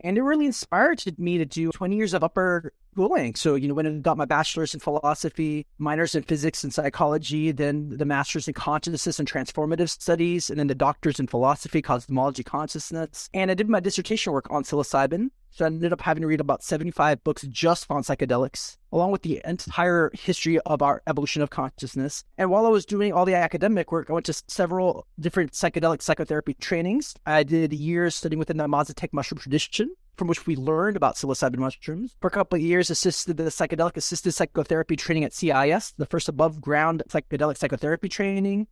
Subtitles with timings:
[0.00, 3.34] And it really inspired me to do 20 years of upper schooling.
[3.34, 7.52] So, you know, when I got my bachelor's in philosophy, minors in physics and psychology,
[7.52, 12.42] then the master's in consciousness and transformative studies, and then the doctor's in philosophy, cosmology,
[12.42, 13.28] consciousness.
[13.34, 15.30] And I did my dissertation work on psilocybin.
[15.52, 19.22] So I ended up having to read about 75 books just on psychedelics, along with
[19.22, 22.24] the entire history of our evolution of consciousness.
[22.38, 26.02] And while I was doing all the academic work, I went to several different psychedelic
[26.02, 27.14] psychotherapy trainings.
[27.26, 31.58] I did years studying within the Mazatec mushroom tradition, from which we learned about psilocybin
[31.58, 32.14] mushrooms.
[32.20, 36.28] For a couple of years, assisted the psychedelic assisted psychotherapy training at CIIS, the first
[36.28, 38.66] above ground psychedelic psychotherapy training.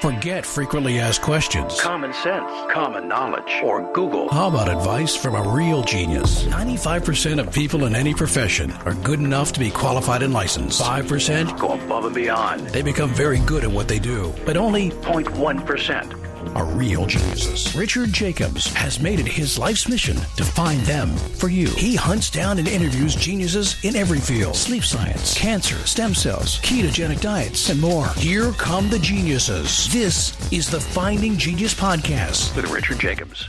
[0.00, 1.80] Forget frequently asked questions.
[1.80, 4.28] Common sense, common knowledge, or Google.
[4.28, 6.44] How about advice from a real genius?
[6.44, 10.80] 95% of people in any profession are good enough to be qualified and licensed.
[10.82, 12.68] 5% Go above and beyond.
[12.70, 16.31] they become very good at what they do, but only 0.1%.
[16.54, 17.74] are real geniuses.
[17.74, 21.68] Richard Jacobs has made it his life's mission to find them for you.
[21.68, 27.20] He hunts down and interviews geniuses in every field sleep science, cancer, stem cells, ketogenic
[27.20, 28.08] diets, and more.
[28.16, 29.92] Here come the geniuses.
[29.92, 32.54] This is the Finding Genius Podcast.
[32.56, 33.48] With Richard Jacobs.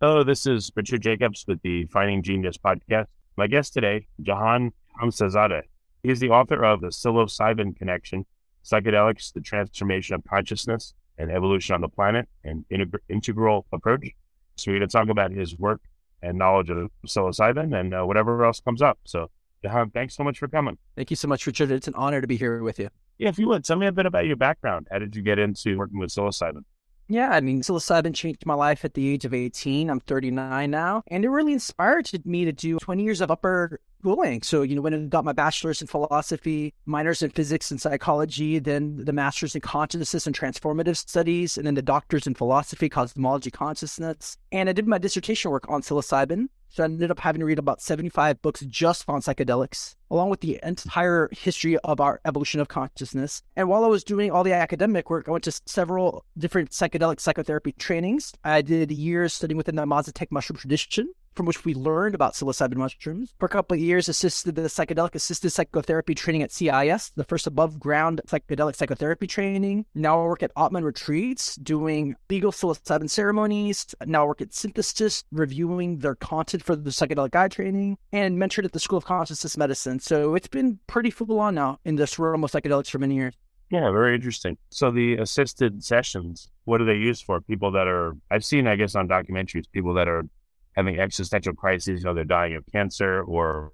[0.00, 3.06] Hello, this is Richard Jacobs with the Finding Genius podcast.
[3.36, 5.62] My guest today, Jahan Khamsehzadeh.
[6.04, 8.24] He is the author of The Psilocybin Connection,
[8.64, 14.08] Psychedelics, the Transformation of Consciousness and Evolution on the Planet, an integ- integral approach.
[14.56, 15.80] So we're going to talk about his work
[16.22, 18.98] and knowledge of psilocybin and uh, whatever else comes up.
[19.04, 19.30] So,
[19.62, 20.78] Jahan, thanks so much for coming.
[20.96, 21.70] Thank you so much, Richard.
[21.70, 22.90] It's an honor to be here with you.
[23.18, 24.88] Yeah, if you would, tell me a bit about your background.
[24.90, 26.62] How did you get into working with psilocybin?
[27.10, 29.88] Yeah, I mean, psilocybin changed my life at the age of 18.
[29.88, 31.02] I'm 39 now.
[31.06, 34.42] And it really inspired me to do 20 years of upper schooling.
[34.42, 38.58] So, you know, when I got my bachelor's in philosophy, minors in physics and psychology,
[38.58, 43.50] then the master's in consciousness and transformative studies, and then the doctor's in philosophy, cosmology,
[43.50, 44.36] consciousness.
[44.52, 46.48] And I did my dissertation work on psilocybin.
[46.70, 50.40] So I ended up having to read about 75 books just on psychedelics, along with
[50.40, 53.42] the entire history of our evolution of consciousness.
[53.56, 57.20] And while I was doing all the academic work, I went to several different psychedelic
[57.20, 58.32] psychotherapy trainings.
[58.44, 62.74] I did years studying within the Mazatec mushroom tradition, from which we learned about psilocybin
[62.74, 63.32] mushrooms.
[63.38, 67.46] For a couple of years, assisted the psychedelic assisted psychotherapy training at CIIS, the first
[67.46, 69.86] above ground psychedelic psychotherapy training.
[69.94, 73.94] Now I work at Atman Retreats doing legal psilocybin ceremonies.
[74.04, 78.64] Now I work at Synthesis, reviewing their content for the psychedelic guide training, and mentored
[78.64, 80.00] at the School of Consciousness Medicine.
[80.00, 83.34] So it's been pretty full on now in this realm of psychedelics for many years.
[83.70, 84.56] Yeah, very interesting.
[84.70, 87.40] So the assisted sessions, what are they used for?
[87.40, 90.24] People that are I've seen, I guess, on documentaries, people that are
[90.78, 93.72] having existential crises, you know, they're dying of cancer or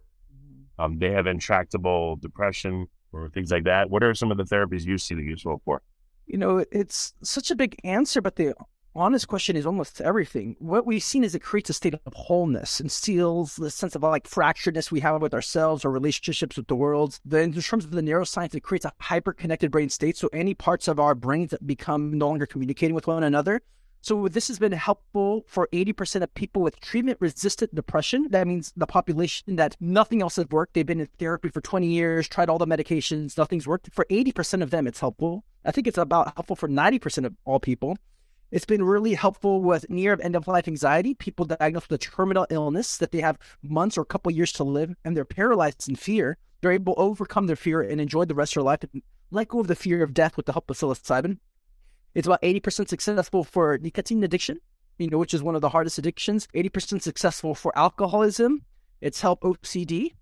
[0.79, 3.91] um, they have intractable depression or things like that.
[3.91, 5.83] What are some of the therapies you see that useful for?
[6.27, 8.55] You know, it's such a big answer, but the
[8.97, 10.57] honest question is almost everything.
[10.61, 14.03] What we've seen is it creates a state of wholeness and steals the sense of
[14.03, 17.21] like fracturedness we have with ourselves or relationships with the world.
[17.27, 20.17] Then in terms of the neuroscience, it creates a hyper-connected brain state.
[20.17, 23.61] So any parts of our brains that become no longer communicating with one another.
[24.05, 28.27] So this has been helpful for 80% of people with treatment-resistant depression.
[28.29, 30.75] That means the population that nothing else has worked.
[30.75, 33.89] They've been in therapy for 20 years, tried all the medications, nothing's worked.
[33.95, 35.43] For 80% of them, it's helpful.
[35.65, 37.97] I think it's about helpful for 90% of all people.
[38.51, 42.47] It's been really helpful with near end of life anxiety, people diagnosed with a terminal
[42.51, 45.97] illness that they have months or a couple years to live and they're paralyzed in
[45.97, 46.37] fear.
[46.61, 49.49] They're able to overcome their fear and enjoy the rest of their life and let
[49.49, 51.39] go of the fear of death with the help of psilocybin.
[52.15, 54.59] It's about 80% successful for nicotine addiction,
[54.99, 56.47] you know, which is one of the hardest addictions.
[56.55, 58.63] 80% successful for alcoholism.
[59.01, 60.13] It's helped OCD.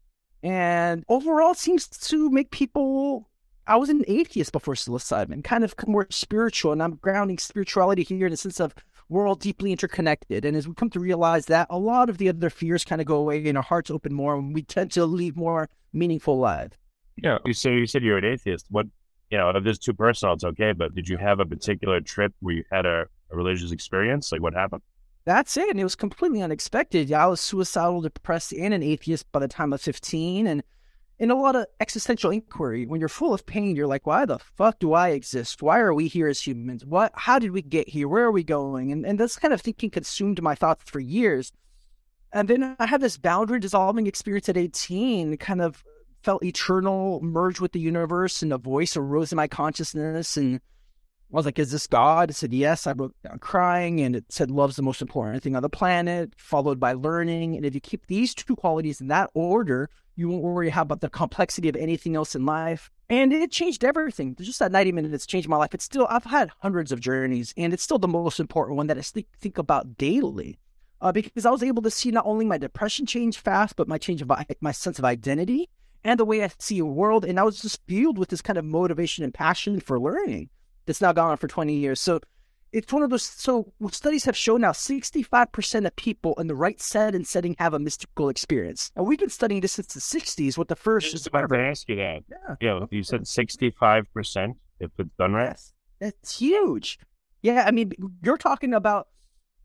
[0.43, 3.29] And overall, it seems to make people
[3.67, 8.27] I was an atheist before psilocybin, kind of more spiritual, and I'm grounding spirituality here
[8.27, 8.75] in the sense of
[9.09, 10.45] we're all deeply interconnected.
[10.45, 13.07] And as we come to realize that, a lot of the other fears kind of
[13.07, 16.77] go away and our hearts open more, and we tend to lead more meaningful lives.
[17.17, 18.67] Yeah, you say you said you're an atheist.
[18.71, 18.87] What
[19.33, 20.73] you know, if is too personal, it's okay.
[20.73, 24.31] But did you have a particular trip where you had a, a religious experience?
[24.31, 24.83] Like what happened?
[25.25, 25.71] That's it.
[25.71, 27.11] And it was completely unexpected.
[27.13, 30.47] I was suicidal, depressed, and an atheist by the time was 15.
[30.47, 30.63] And
[31.19, 34.39] in a lot of existential inquiry, when you're full of pain, you're like, why the
[34.39, 35.63] fuck do I exist?
[35.63, 36.85] Why are we here as humans?
[36.85, 38.09] What how did we get here?
[38.09, 38.93] Where are we going?
[38.93, 41.53] And and this kind of thinking consumed my thoughts for years.
[42.35, 45.85] And then I had this boundary dissolving experience at 18, kind of
[46.23, 50.37] felt eternal, merged with the universe, and a voice arose in my consciousness.
[50.37, 52.31] And I was like, Is this God?
[52.31, 52.87] I said, Yes.
[52.87, 56.33] I broke down crying, and it said, Love's the most important thing on the planet,
[56.37, 57.57] followed by learning.
[57.57, 61.09] And if you keep these two qualities in that order, you won't worry about the
[61.09, 62.91] complexity of anything else in life.
[63.09, 64.37] And it changed everything.
[64.39, 65.75] Just that 90 minutes changed my life.
[65.75, 68.99] It's still, I've had hundreds of journeys, and it's still the most important one that
[68.99, 70.59] I think, about daily.
[71.01, 73.99] Uh, because I was able to see not only my depression change fast, but my
[73.99, 74.31] change of
[74.61, 75.69] my sense of identity
[76.05, 77.25] and the way I see a world.
[77.25, 80.51] And I was just fueled with this kind of motivation and passion for learning
[80.87, 82.01] that's now gone on for 20 years.
[82.01, 82.21] So
[82.73, 83.23] it's one of those.
[83.23, 87.75] So studies have shown now 65% of people in the right set and setting have
[87.75, 88.91] a mystical experience.
[88.97, 91.11] And we've been studying this since the 60s with the first.
[91.11, 92.23] Just about to ask you that.
[92.31, 92.57] Yeah.
[92.61, 92.87] Yeah.
[92.91, 95.49] You said 65% if it's done right.
[95.49, 95.73] Yes.
[96.01, 96.99] That's huge.
[97.43, 97.65] Yeah.
[97.67, 99.09] I mean, you're talking about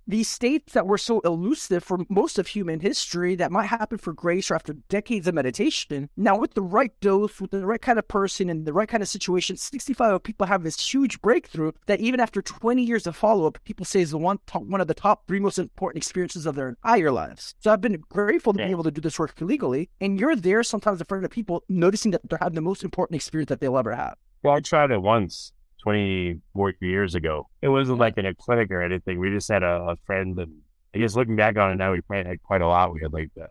[0.08, 4.14] these states that were so elusive for most of human history that might happen for
[4.14, 6.10] grace or after decades of meditation.
[6.16, 9.04] Now, with the right dose, with the right kind of person and the right kind
[9.04, 13.48] of situation, 65 people have this huge breakthrough that even after 20 years of follow
[13.48, 16.46] up, people say is the one, top, one of the top three most important experiences
[16.46, 17.54] of their entire lives.
[17.60, 18.68] So I've been grateful to yeah.
[18.68, 19.90] be able to do this work legally.
[20.00, 23.16] And you're there sometimes in front of people noticing that they're having the most important
[23.16, 24.16] experience that they'll ever have.
[24.44, 25.52] Well, I tried it once
[25.88, 27.48] 24 years ago.
[27.62, 29.22] It wasn't like in a clinic or anything.
[29.22, 30.58] We just had a, a friend, and
[30.94, 32.94] I guess looking back on it now, we probably had quite a lot.
[32.94, 33.48] We had like uh,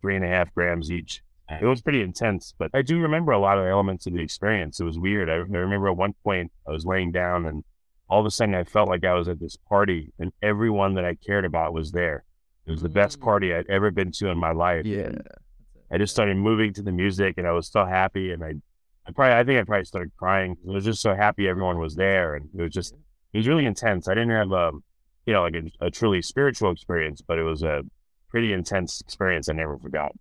[0.00, 1.20] three and a half grams each.
[1.60, 4.78] It was pretty intense, but I do remember a lot of elements of the experience.
[4.78, 5.28] It was weird.
[5.28, 7.64] I, I remember at one point I was laying down, and
[8.08, 11.04] all of a sudden I felt like I was at this party, and everyone that
[11.04, 12.22] I cared about was there.
[12.66, 13.24] It was the best mm.
[13.24, 14.86] party I'd ever been to in my life.
[14.86, 15.10] Yeah.
[15.90, 18.54] I just started moving to the music, and I was so happy, and I
[19.10, 20.56] I probably, I think I probably started crying.
[20.68, 22.94] I was just so happy everyone was there, and it was just,
[23.32, 24.06] it was really intense.
[24.06, 24.84] I didn't have a, um,
[25.26, 27.82] you know, like a, a truly spiritual experience, but it was a
[28.28, 30.12] pretty intense experience I never forgot.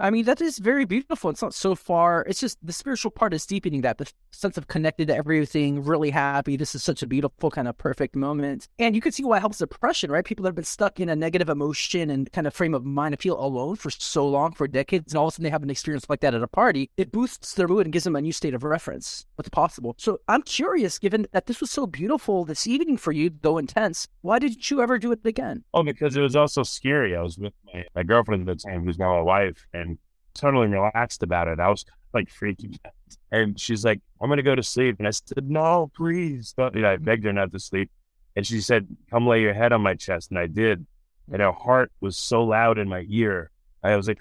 [0.00, 1.30] I mean, that is very beautiful.
[1.30, 2.24] It's not so far.
[2.28, 6.10] It's just the spiritual part is deepening that, the sense of connected to everything, really
[6.10, 6.56] happy.
[6.56, 8.68] This is such a beautiful, kind of perfect moment.
[8.78, 10.24] And you can see why it helps depression, right?
[10.24, 13.14] People that have been stuck in a negative emotion and kind of frame of mind
[13.14, 15.64] and feel alone for so long, for decades, and all of a sudden they have
[15.64, 16.90] an experience like that at a party.
[16.96, 19.26] It boosts their mood and gives them a new state of reference.
[19.34, 19.96] What's possible?
[19.98, 24.06] So I'm curious, given that this was so beautiful this evening for you, though intense,
[24.20, 25.64] why did you ever do it again?
[25.74, 27.16] Oh, because it was also scary.
[27.16, 29.87] I was with my, my girlfriend at the time, who's now my wife, and
[30.34, 31.60] totally relaxed about it.
[31.60, 31.84] I was
[32.14, 32.92] like freaking out.
[33.30, 34.96] And she's like, I'm going to go to sleep.
[34.98, 36.54] And I said, no, please.
[36.56, 37.90] Know, I begged her not to sleep.
[38.36, 40.30] And she said, come lay your head on my chest.
[40.30, 40.86] And I did.
[41.30, 43.50] And her heart was so loud in my ear.
[43.82, 44.20] I was like,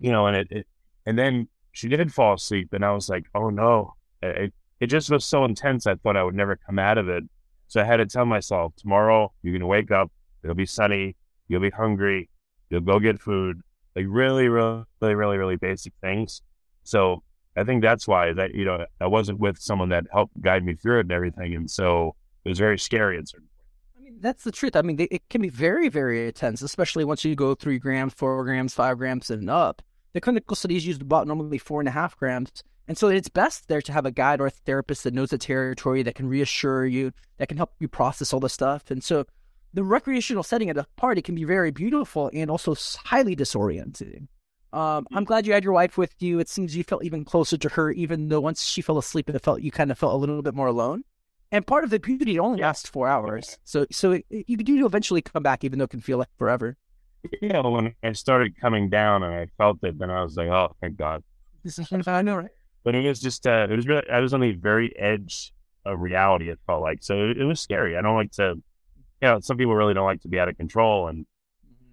[0.00, 0.66] you know, and it, it
[1.06, 2.72] and then she did fall asleep.
[2.72, 3.94] And I was like, oh no.
[4.22, 5.86] It, it just was so intense.
[5.86, 7.24] I thought I would never come out of it.
[7.68, 10.10] So I had to tell myself, tomorrow you're going to wake up.
[10.42, 11.16] It'll be sunny.
[11.48, 12.28] You'll be hungry.
[12.70, 13.60] You'll go get food
[13.98, 16.40] like really, really, really, really basic things.
[16.84, 17.22] So
[17.56, 20.74] I think that's why that, you know, I wasn't with someone that helped guide me
[20.74, 21.54] through it and everything.
[21.54, 22.14] And so
[22.44, 23.48] it was very scary at certain
[23.96, 24.76] I mean, that's the truth.
[24.76, 28.14] I mean, they, it can be very, very intense, especially once you go three grams,
[28.14, 29.82] four grams, five grams, and up.
[30.12, 32.62] The clinical studies used about normally four and a half grams.
[32.86, 35.38] And so it's best there to have a guide or a therapist that knows the
[35.38, 38.90] territory, that can reassure you, that can help you process all the stuff.
[38.90, 39.26] And so
[39.74, 42.74] the recreational setting at a party can be very beautiful and also
[43.04, 44.28] highly disorienting.
[44.72, 46.38] Um, I'm glad you had your wife with you.
[46.38, 49.42] It seems you felt even closer to her, even though once she fell asleep, it
[49.42, 51.04] felt you kind of felt a little bit more alone.
[51.50, 54.58] And part of the beauty it only lasts four hours, so so it, it, you
[54.58, 56.76] do eventually come back, even though it can feel like forever.
[57.40, 60.76] Yeah, when I started coming down and I felt it, then I was like, oh,
[60.82, 61.22] thank God.
[61.64, 62.50] This is I know, right?
[62.84, 65.52] But it was just, uh, it was really, I was on the very edge
[65.84, 66.48] of reality.
[66.50, 67.16] It felt like so.
[67.30, 67.96] It, it was scary.
[67.96, 68.62] I don't like to
[69.20, 71.08] you know, some people really don't like to be out of control.
[71.08, 71.26] And,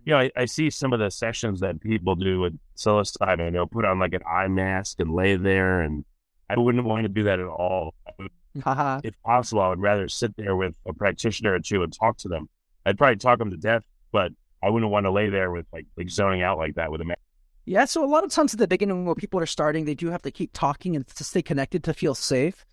[0.05, 0.11] you mm-hmm.
[0.11, 3.85] know, I, I see some of the sessions that people do with psilocybin, they'll put
[3.85, 5.81] on like an eye mask and lay there.
[5.81, 6.05] And
[6.49, 7.93] I wouldn't want to do that at all.
[8.19, 8.31] Would,
[9.03, 12.27] if possible, I would rather sit there with a practitioner or two and talk to
[12.27, 12.49] them.
[12.85, 15.87] I'd probably talk them to death, but I wouldn't want to lay there with like,
[15.97, 17.19] like zoning out like that with a mask.
[17.67, 20.11] Yeah, so a lot of times at the beginning when people are starting, they do
[20.11, 22.63] have to keep talking and to stay connected to feel safe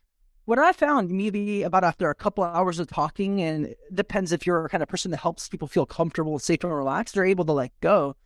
[0.44, 4.46] what I found maybe about after a couple of hours of talking, and depends if
[4.46, 7.24] you're a kind of person that helps people feel comfortable, and safe, and relaxed, they're
[7.24, 8.16] able to let go.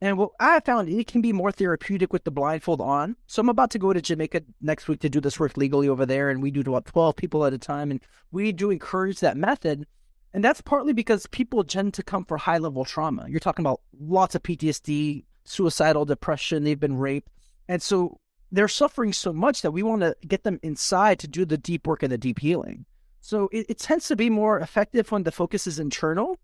[0.00, 3.14] And what I found, it can be more therapeutic with the blindfold on.
[3.28, 6.04] So I'm about to go to Jamaica next week to do this work legally over
[6.04, 8.00] there, and we do about 12 people at a time, and
[8.32, 9.86] we do encourage that method.
[10.34, 13.26] And that's partly because people tend to come for high level trauma.
[13.28, 17.28] You're talking about lots of PTSD, suicidal depression, they've been raped.
[17.68, 18.18] And so
[18.52, 21.86] they're suffering so much that we want to get them inside to do the deep
[21.86, 22.84] work and the deep healing.
[23.22, 26.38] So it, it, tends to be more effective when the focus is internal.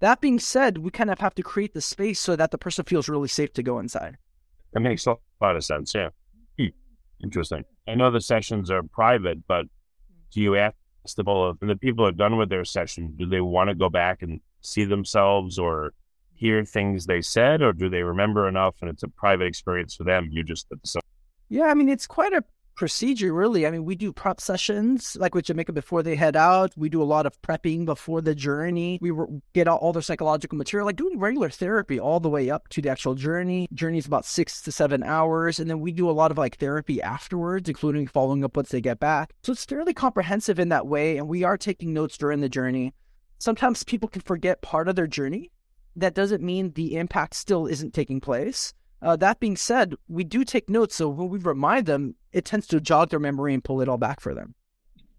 [0.00, 2.84] That being said, we kind of have to create the space so that the person
[2.84, 4.18] feels really safe to go inside.
[4.72, 5.94] That makes a lot of sense.
[5.94, 6.10] Yeah.
[6.58, 6.66] Hmm.
[7.22, 7.64] Interesting.
[7.88, 9.66] I know the sessions are private, but
[10.32, 10.74] do you ask
[11.16, 14.22] the people, the people are done with their session, do they want to go back
[14.22, 15.94] and see themselves or
[16.34, 20.04] hear things they said, or do they remember enough and it's a private experience for
[20.04, 20.28] them?
[20.30, 20.66] You just
[21.54, 22.42] yeah, I mean, it's quite a
[22.74, 23.64] procedure, really.
[23.64, 26.72] I mean, we do prep sessions like with Jamaica before they head out.
[26.76, 28.98] We do a lot of prepping before the journey.
[29.00, 29.12] We
[29.52, 32.82] get out all their psychological material, like doing regular therapy all the way up to
[32.82, 33.68] the actual journey.
[33.72, 35.60] Journey is about six to seven hours.
[35.60, 38.80] And then we do a lot of like therapy afterwards, including following up once they
[38.80, 39.32] get back.
[39.44, 41.18] So it's fairly comprehensive in that way.
[41.18, 42.94] And we are taking notes during the journey.
[43.38, 45.52] Sometimes people can forget part of their journey.
[45.94, 48.74] That doesn't mean the impact still isn't taking place.
[49.04, 52.66] Uh, that being said, we do take notes, so when we remind them, it tends
[52.66, 54.54] to jog their memory and pull it all back for them.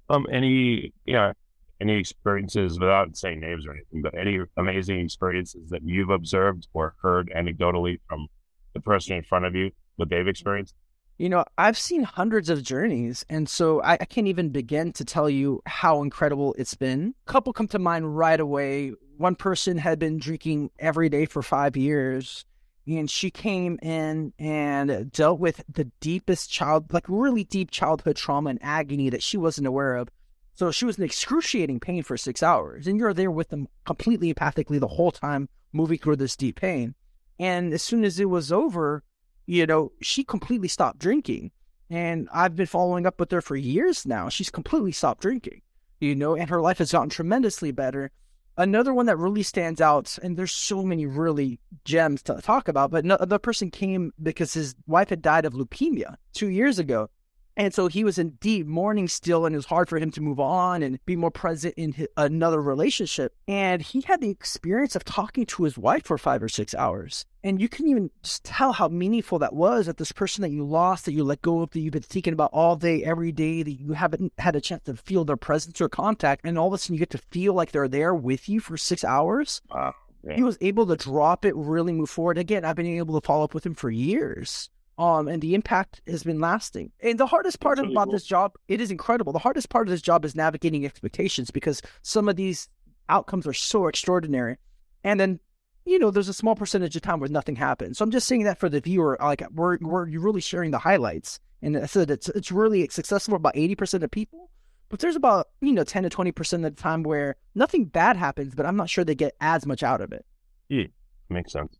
[0.10, 1.34] Um, any yeah,
[1.80, 6.96] any experiences without saying names or anything, but any amazing experiences that you've observed or
[7.00, 8.28] heard anecdotally from
[8.74, 10.74] the person in front of you, what they've experienced?
[11.20, 15.06] You know, I've seen hundreds of journeys, and so I, I can't even begin to
[15.06, 17.14] tell you how incredible it's been.
[17.28, 18.94] A couple come to mind right away.
[19.18, 22.46] One person had been drinking every day for five years
[22.88, 28.52] and she came in and dealt with the deepest child, like really deep childhood trauma
[28.52, 30.10] and agony that she wasn't aware of.
[30.54, 34.34] So she was in excruciating pain for six hours, and you're there with them completely
[34.34, 36.96] empathically the whole time, moving through this deep pain.
[37.40, 39.04] And as soon as it was over,
[39.46, 41.52] you know, she completely stopped drinking.
[41.90, 44.30] And I've been following up with her for years now.
[44.30, 45.62] She's completely stopped drinking,
[46.00, 48.12] you know, and her life has gotten tremendously better.
[48.58, 52.90] Another one that really stands out, and there's so many really gems to talk about,
[52.90, 57.10] but no, the person came because his wife had died of leukemia two years ago.
[57.58, 60.22] And so he was in deep mourning still, and it was hard for him to
[60.22, 63.34] move on and be more present in his, another relationship.
[63.48, 67.26] And he had the experience of talking to his wife for five or six hours.
[67.46, 70.66] And you can even just tell how meaningful that was that this person that you
[70.66, 73.62] lost, that you let go of, that you've been thinking about all day, every day,
[73.62, 76.42] that you haven't had a chance to feel their presence or contact.
[76.44, 78.78] And all of a sudden you get to feel like they're there with you for
[78.78, 79.62] six hours.
[79.70, 79.94] Wow.
[80.34, 82.40] He was able to drop it, really move forward.
[82.40, 86.02] Again, I've been able to follow up with him for years um, and the impact
[86.08, 86.92] has been lasting.
[87.02, 88.14] And the hardest part really about cool.
[88.14, 89.34] this job, it is incredible.
[89.34, 92.70] The hardest part of this job is navigating expectations because some of these
[93.10, 94.58] outcomes are so extraordinary.
[95.04, 95.40] And then,
[95.86, 97.98] you know, there's a small percentage of time where nothing happens.
[97.98, 101.40] So I'm just saying that for the viewer, like we're we're really sharing the highlights.
[101.62, 104.50] And I said it's it's really successful for about eighty percent of people.
[104.90, 108.18] But there's about, you know, ten to twenty percent of the time where nothing bad
[108.18, 110.26] happens, but I'm not sure they get as much out of it.
[110.70, 110.86] Yeah,
[111.30, 111.78] makes sense.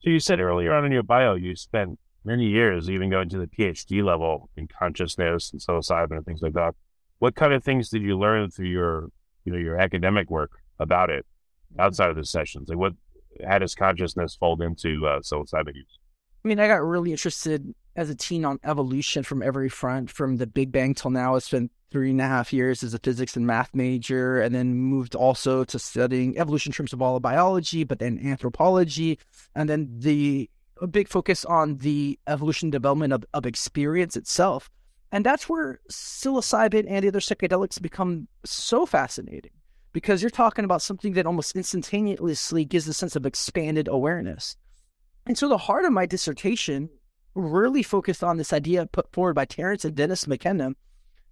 [0.00, 3.38] So you said earlier on in your bio you spent many years, even going to
[3.38, 6.74] the PhD level in consciousness and psilocybin and things like that.
[7.18, 9.08] What kind of things did you learn through your,
[9.44, 11.24] you know, your academic work about it
[11.72, 11.80] mm-hmm.
[11.80, 12.68] outside of the sessions?
[12.68, 12.92] Like what,
[13.46, 15.98] how his consciousness fold into uh, psilocybin use?
[16.44, 20.36] I mean, I got really interested as a teen on evolution from every front, from
[20.36, 21.36] the Big Bang till now.
[21.36, 24.74] It's been three and a half years as a physics and math major, and then
[24.74, 29.18] moved also to studying evolution in terms of all of biology, but then anthropology,
[29.54, 30.48] and then the
[30.90, 34.68] big focus on the evolution development of, of experience itself.
[35.12, 39.52] And that's where psilocybin and the other psychedelics become so fascinating
[39.92, 44.56] because you're talking about something that almost instantaneously gives a sense of expanded awareness.
[45.26, 46.88] And so the heart of my dissertation
[47.34, 50.72] really focused on this idea put forward by Terence and Dennis McKenna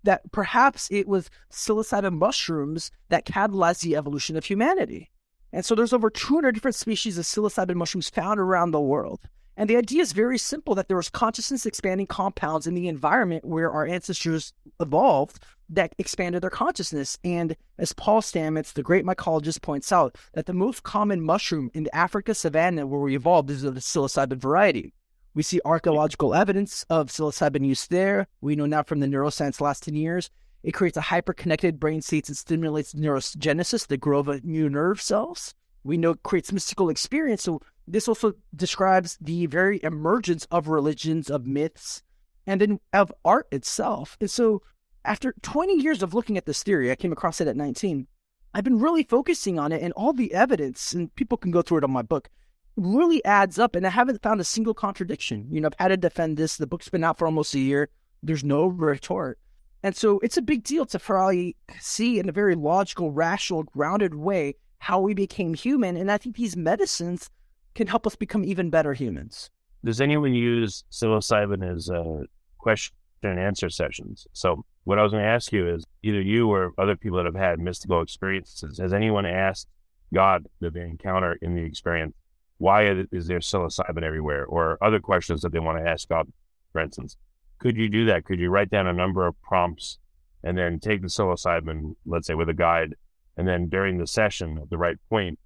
[0.03, 5.11] that perhaps it was psilocybin mushrooms that catalyzed the evolution of humanity.
[5.53, 9.21] And so there's over 200 different species of psilocybin mushrooms found around the world.
[9.57, 13.45] And the idea is very simple that there was consciousness expanding compounds in the environment
[13.45, 17.17] where our ancestors evolved that expanded their consciousness.
[17.25, 21.85] And as Paul Stamets, the great mycologist, points out, that the most common mushroom in
[21.85, 24.93] the Africa savanna where we evolved is the psilocybin variety.
[25.33, 28.27] We see archaeological evidence of psilocybin use there.
[28.41, 30.29] We know now from the neuroscience last 10 years,
[30.63, 35.55] it creates a hyper-connected brain states and stimulates neurogenesis, the growth of new nerve cells.
[35.85, 37.45] We know it creates mystical experience.
[37.45, 42.03] So this also describes the very emergence of religions, of myths,
[42.47, 44.17] and then of art itself.
[44.21, 44.63] And so,
[45.05, 48.07] after 20 years of looking at this theory, I came across it at 19.
[48.53, 51.79] I've been really focusing on it, and all the evidence, and people can go through
[51.79, 52.29] it on my book,
[52.77, 53.77] really adds up.
[53.77, 55.47] And I haven't found a single contradiction.
[55.51, 56.57] You know, I've had to defend this.
[56.57, 57.91] The book's been out for almost a year.
[58.23, 59.39] There's no retort.
[59.83, 64.15] And so it's a big deal to probably see in a very logical, rational, grounded
[64.15, 65.97] way how we became human.
[65.97, 67.31] And I think these medicines
[67.75, 69.51] can help us become even better humans.
[69.85, 72.25] Does anyone use psilocybin as a
[72.59, 74.27] question and answer sessions?
[74.33, 77.27] So, what I was going to ask you is either you or other people that
[77.27, 79.69] have had mystical experiences, has anyone asked
[80.13, 82.15] God that they encounter in the experience,
[82.59, 84.45] why is there psilocybin everywhere?
[84.45, 86.31] Or other questions that they want to ask God,
[86.73, 87.17] for instance.
[87.59, 88.25] Could you do that?
[88.25, 89.99] Could you write down a number of prompts
[90.43, 92.95] and then take the psilocybin, let's say with a guide,
[93.37, 95.39] and then during the session at the right point,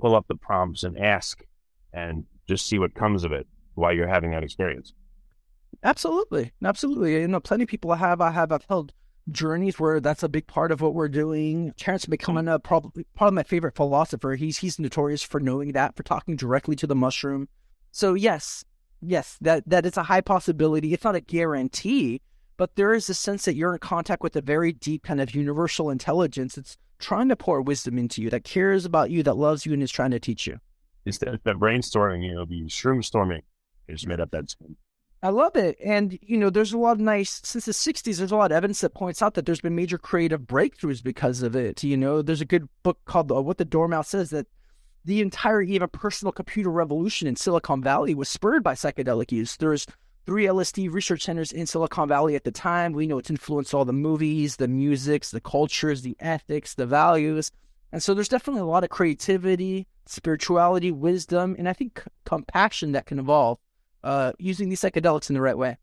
[0.00, 1.44] pull up the prompts and ask
[1.92, 4.94] and just see what comes of it while you're having that experience.
[5.82, 7.14] Absolutely, absolutely.
[7.14, 8.92] You know, plenty of people I have I have I've held
[9.30, 11.72] journeys where that's a big part of what we're doing.
[11.76, 14.34] Terence McKenna, probably probably my favorite philosopher.
[14.34, 17.48] He's he's notorious for knowing that, for talking directly to the mushroom.
[17.92, 18.64] So yes,
[19.00, 20.92] yes, that that is a high possibility.
[20.92, 22.20] It's not a guarantee,
[22.56, 25.34] but there is a sense that you're in contact with a very deep kind of
[25.34, 26.56] universal intelligence.
[26.56, 29.82] that's trying to pour wisdom into you, that cares about you, that loves you, and
[29.82, 30.58] is trying to teach you.
[31.06, 33.42] Instead of brainstorming, you know, be shroom storming.
[33.88, 34.54] Just made up that.
[35.22, 35.76] I love it.
[35.84, 38.56] And, you know, there's a lot of nice, since the 60s, there's a lot of
[38.56, 41.82] evidence that points out that there's been major creative breakthroughs because of it.
[41.82, 44.46] You know, there's a good book called uh, What the Dormouse Says that
[45.04, 49.56] the entire even personal computer revolution in Silicon Valley was spurred by psychedelic use.
[49.56, 49.86] There's
[50.24, 52.92] three LSD research centers in Silicon Valley at the time.
[52.92, 57.50] We know it's influenced all the movies, the musics, the cultures, the ethics, the values.
[57.92, 63.06] And so there's definitely a lot of creativity, spirituality, wisdom, and I think compassion that
[63.06, 63.58] can evolve
[64.02, 65.76] uh, using these psychedelics in the right way.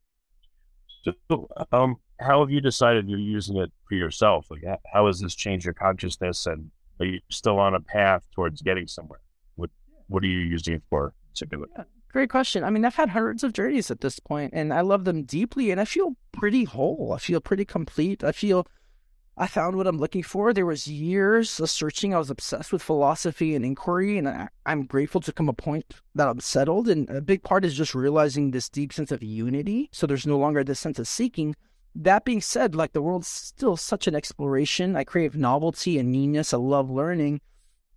[1.04, 4.48] So, um, how have you decided you're using it for yourself?
[4.50, 8.62] Like, how has this changed your consciousness, and are you still on a path towards
[8.62, 9.22] getting somewhere?
[9.56, 9.70] What
[10.08, 11.14] What are you using it for?
[11.40, 12.64] Yeah, great question.
[12.64, 15.70] I mean, I've had hundreds of journeys at this point, and I love them deeply,
[15.70, 17.14] and I feel pretty whole.
[17.14, 18.24] I feel pretty complete.
[18.24, 18.68] I feel
[19.40, 20.52] I found what I'm looking for.
[20.52, 22.14] There was years of searching.
[22.14, 25.94] I was obsessed with philosophy and inquiry, and I, am grateful to come a point
[26.16, 26.90] that I'm settled.
[26.90, 29.90] And a big part is just realizing this deep sense of unity.
[29.92, 31.56] So there's no longer this sense of seeking.
[31.94, 34.96] That being said, like the world's still such an exploration.
[34.96, 36.52] I crave novelty and newness.
[36.52, 37.42] I love learning,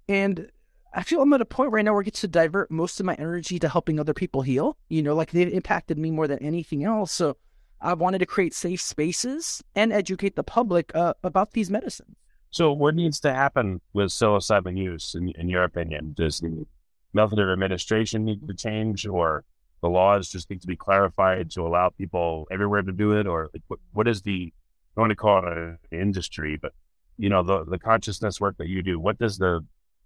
[0.09, 0.51] and
[0.93, 3.07] I feel I'm at a point right now where I get to divert most of
[3.07, 4.77] my energy to helping other people heal.
[4.91, 7.13] You know, like they've impacted me more than anything else.
[7.13, 7.37] So
[7.81, 12.17] I wanted to create safe spaces and educate the public uh, about these medicines.
[12.51, 16.15] So, what needs to happen with psilocybin use, in, in your opinion?
[16.17, 16.67] Does the
[17.13, 19.45] method of administration need to change, or
[19.83, 23.51] the laws just need to be clarified to allow people everywhere to do it, or
[23.69, 24.53] what, what is the
[24.97, 26.73] I want to call it an industry, but
[27.17, 28.99] you know the the consciousness work that you do.
[28.99, 29.65] What does the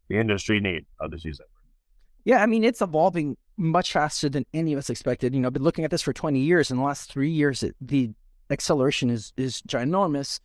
[0.09, 0.85] the industry need?
[1.01, 1.47] I'll just use that.
[2.25, 5.35] Yeah, I mean it's evolving much faster than any of us expected.
[5.35, 6.71] You know, I've been looking at this for 20 years.
[6.71, 8.11] In the last three years, it, the
[8.51, 10.41] acceleration is is ginormous.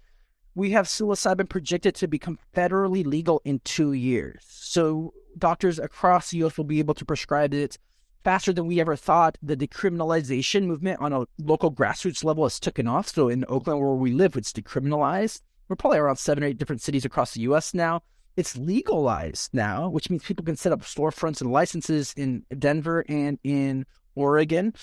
[0.55, 4.43] We have psilocybin projected to become federally legal in two years.
[4.47, 6.57] So doctors across the U.S.
[6.57, 7.77] will be able to prescribe it
[8.23, 9.37] faster than we ever thought.
[9.41, 13.07] The decriminalization movement on a local grassroots level has taken off.
[13.07, 15.41] So in Oakland, where we live, it's decriminalized.
[15.67, 17.73] We're probably around seven or eight different cities across the U.S.
[17.73, 18.01] now.
[18.39, 23.37] It's legalized now, which means people can set up storefronts and licenses in Denver and
[23.43, 24.73] in Oregon.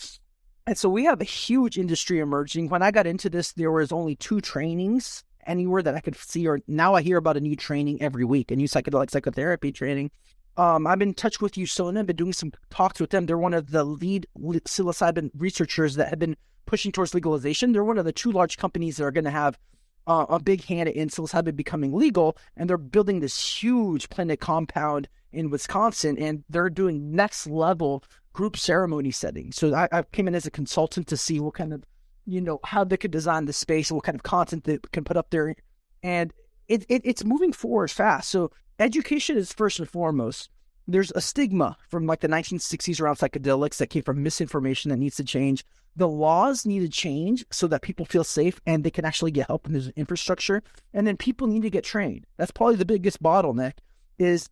[0.67, 2.69] And so we have a huge industry emerging.
[2.69, 6.47] When I got into this, there was only two trainings anywhere that I could see,
[6.47, 10.11] or now I hear about a new training every week, a new psychedelic psychotherapy training.
[10.59, 13.25] Um, I've been in touch with USONA, I've been doing some talks with them.
[13.25, 17.73] They're one of the lead psilocybin researchers that have been pushing towards legalization.
[17.73, 19.59] They're one of the two large companies that are going to have
[20.07, 25.09] uh, a big hand in psilocybin becoming legal, and they're building this huge planet compound
[25.33, 29.57] in Wisconsin, and they're doing next level group ceremony settings.
[29.57, 31.85] So I, I, came in as a consultant to see what kind of,
[32.27, 35.05] you know, how they could design the space, and what kind of content they can
[35.05, 35.55] put up there,
[36.03, 36.33] and
[36.69, 38.31] it, it it's moving forward fast.
[38.31, 40.51] So education is first and foremost.
[40.89, 45.17] There's a stigma from like the 1960s around psychedelics that came from misinformation that needs
[45.17, 45.65] to change
[45.97, 49.47] the laws need to change so that people feel safe and they can actually get
[49.47, 50.63] help and there's infrastructure.
[50.93, 52.27] And then people need to get trained.
[52.37, 53.73] That's probably the biggest bottleneck
[54.19, 54.51] is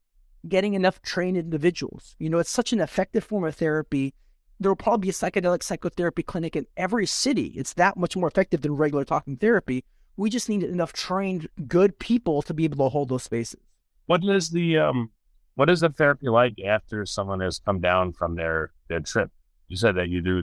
[0.49, 2.17] getting enough trained individuals.
[2.19, 4.15] You know, it's such an effective form of therapy.
[4.59, 7.53] There will probably be a psychedelic psychotherapy clinic in every city.
[7.57, 9.85] It's that much more effective than regular talking therapy.
[10.17, 13.61] We just need enough trained, good people to be able to hold those spaces.
[14.07, 15.11] What is the um,
[15.55, 19.31] what is the therapy like after someone has come down from their their trip?
[19.69, 20.43] You said that you do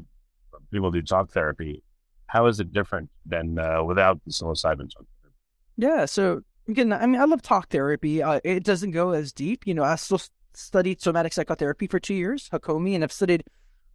[0.71, 1.83] people do talk therapy.
[2.27, 5.35] How is it different than uh, without the psilocybin talk therapy?
[5.77, 8.23] Yeah, so again, I mean, I love talk therapy.
[8.23, 9.67] Uh, it doesn't go as deep.
[9.67, 10.21] You know, I still
[10.53, 13.43] studied somatic psychotherapy for two years, Hakomi, and I've studied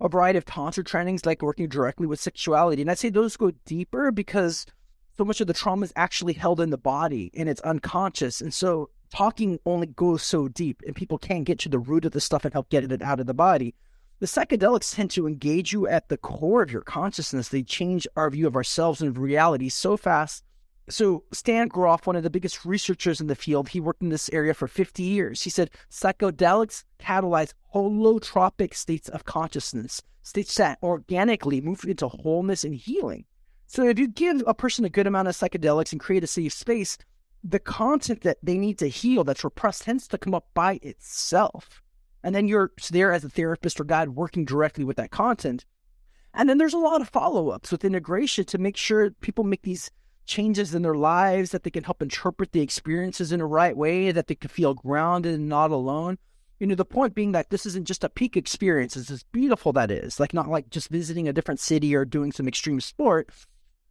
[0.01, 2.83] a variety of tantra trainings, like working directly with sexuality.
[2.83, 4.67] And I'd say those go deeper because
[5.17, 8.43] so much of the trauma is actually held in the body and it's unconscious.
[8.43, 12.13] And so talking only goes so deep, and people can't get to the root of
[12.13, 13.75] the stuff and help get it out of the body.
[14.19, 17.49] The psychedelics tend to engage you at the core of your consciousness.
[17.49, 20.43] They change our view of ourselves and reality so fast.
[20.89, 24.31] So, Stan Grof, one of the biggest researchers in the field, he worked in this
[24.31, 25.43] area for 50 years.
[25.43, 32.75] He said psychedelics catalyze holotropic states of consciousness, states that organically move into wholeness and
[32.75, 33.25] healing.
[33.67, 36.53] So, if you give a person a good amount of psychedelics and create a safe
[36.53, 36.97] space,
[37.49, 41.83] the content that they need to heal that's repressed tends to come up by itself.
[42.23, 45.65] And then you're there as a therapist or guide working directly with that content.
[46.35, 49.63] And then there's a lot of follow ups with integration to make sure people make
[49.63, 49.91] these
[50.27, 54.11] changes in their lives, that they can help interpret the experiences in the right way,
[54.11, 56.19] that they can feel grounded and not alone.
[56.59, 59.73] You know, the point being that this isn't just a peak experience, it's as beautiful
[59.75, 63.31] that is, like not like just visiting a different city or doing some extreme sport,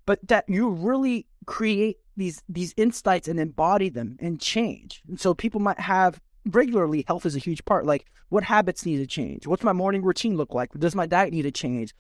[0.06, 5.02] but that you really create these these insights and embody them and change.
[5.08, 7.86] And so people might have regularly health is a huge part.
[7.86, 9.48] Like what habits need to change?
[9.48, 10.72] What's my morning routine look like?
[10.74, 11.94] Does my diet need to change?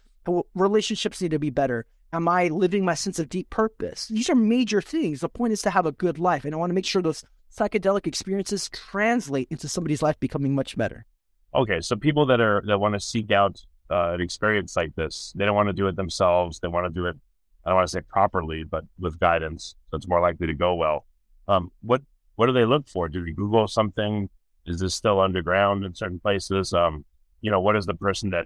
[0.55, 1.85] Relationships need to be better.
[2.13, 4.07] Am I living my sense of deep purpose?
[4.07, 5.19] These are major things.
[5.19, 6.45] The point is to have a good life.
[6.45, 7.23] And I want to make sure those
[7.55, 11.05] psychedelic experiences translate into somebody's life becoming much better.
[11.53, 11.81] Okay.
[11.81, 15.45] So people that are, that want to seek out uh, an experience like this, they
[15.45, 16.59] don't want to do it themselves.
[16.59, 17.17] They want to do it,
[17.65, 19.75] I don't want to say properly, but with guidance.
[19.89, 21.05] So it's more likely to go well.
[21.47, 22.01] Um, what,
[22.35, 23.09] what do they look for?
[23.09, 24.29] Do they Google something?
[24.65, 26.73] Is this still underground in certain places?
[26.73, 27.05] Um,
[27.41, 28.45] you know, what is the person that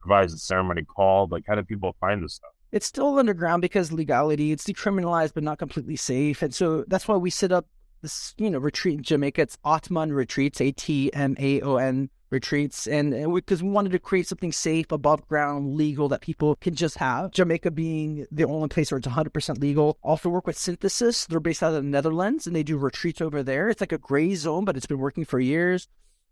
[0.00, 1.30] provides the ceremony called?
[1.32, 2.50] Like, how do people find this stuff?
[2.72, 4.52] it's still underground because legality.
[4.52, 6.42] It's decriminalized, but not completely safe.
[6.42, 7.66] And so that's why we set up
[8.02, 9.42] this, you know, retreat in Jamaica.
[9.42, 12.86] It's Atman Retreats, A T M A O N retreats.
[12.86, 16.74] And because we, we, wanted to create something safe, above ground, legal that people can
[16.74, 17.30] just have.
[17.32, 19.96] Jamaica being the only place where it's 100% legal.
[20.02, 21.24] Also work with Synthesis.
[21.26, 23.70] They're based out of the Netherlands and they do retreats over there.
[23.70, 25.88] It's like a gray zone, but it's been working for years.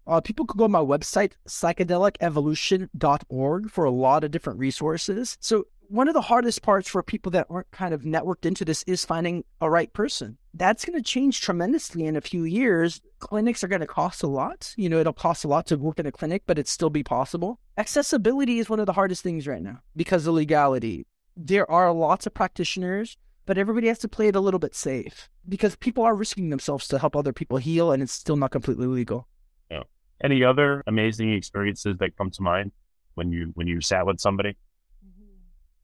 [0.06, 5.36] Uh, people could go on my website, psychedelicevolution.org, for a lot of different resources.
[5.40, 8.84] So one of the hardest parts for people that aren't kind of networked into this
[8.84, 10.38] is finding a right person.
[10.58, 13.02] That's going to change tremendously in a few years.
[13.18, 14.72] Clinics are going to cost a lot.
[14.76, 17.02] You know, it'll cost a lot to work in a clinic, but it'd still be
[17.02, 17.60] possible.
[17.76, 21.06] Accessibility is one of the hardest things right now because of legality.
[21.36, 25.28] There are lots of practitioners, but everybody has to play it a little bit safe
[25.46, 28.86] because people are risking themselves to help other people heal, and it's still not completely
[28.86, 29.28] legal.
[29.70, 29.82] Yeah.
[30.24, 32.72] Any other amazing experiences that come to mind
[33.14, 34.56] when you when you sat with somebody?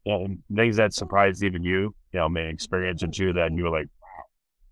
[0.07, 0.11] Mm-hmm.
[0.11, 3.65] and things that surprised even you, you know, may experience it too, that and you
[3.65, 4.02] were like, wow.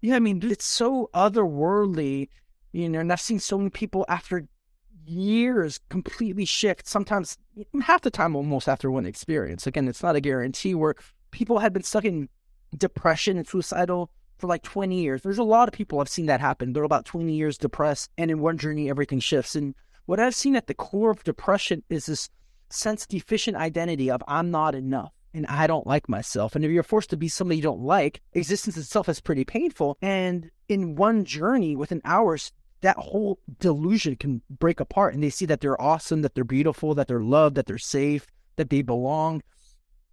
[0.00, 2.28] Yeah, I mean, it's so otherworldly,
[2.72, 4.46] you know, and I've seen so many people after
[5.04, 7.36] years completely shift, sometimes
[7.82, 9.66] half the time almost after one experience.
[9.66, 10.94] Again, it's not a guarantee where
[11.32, 12.28] people had been stuck in
[12.76, 15.22] depression and suicidal for like 20 years.
[15.22, 16.72] There's a lot of people I've seen that happen.
[16.72, 19.54] They're about 20 years depressed, and in one journey, everything shifts.
[19.54, 19.74] And
[20.06, 22.30] what I've seen at the core of depression is this
[22.70, 26.57] sense deficient identity of I'm not enough and I don't like myself.
[26.57, 29.97] And if you're forced to be somebody you don't like, existence itself is pretty painful.
[30.03, 35.47] And in one journey within hours, that whole delusion can break apart and they see
[35.47, 39.43] that they're awesome, that they're beautiful, that they're loved, that they're safe, that they belong.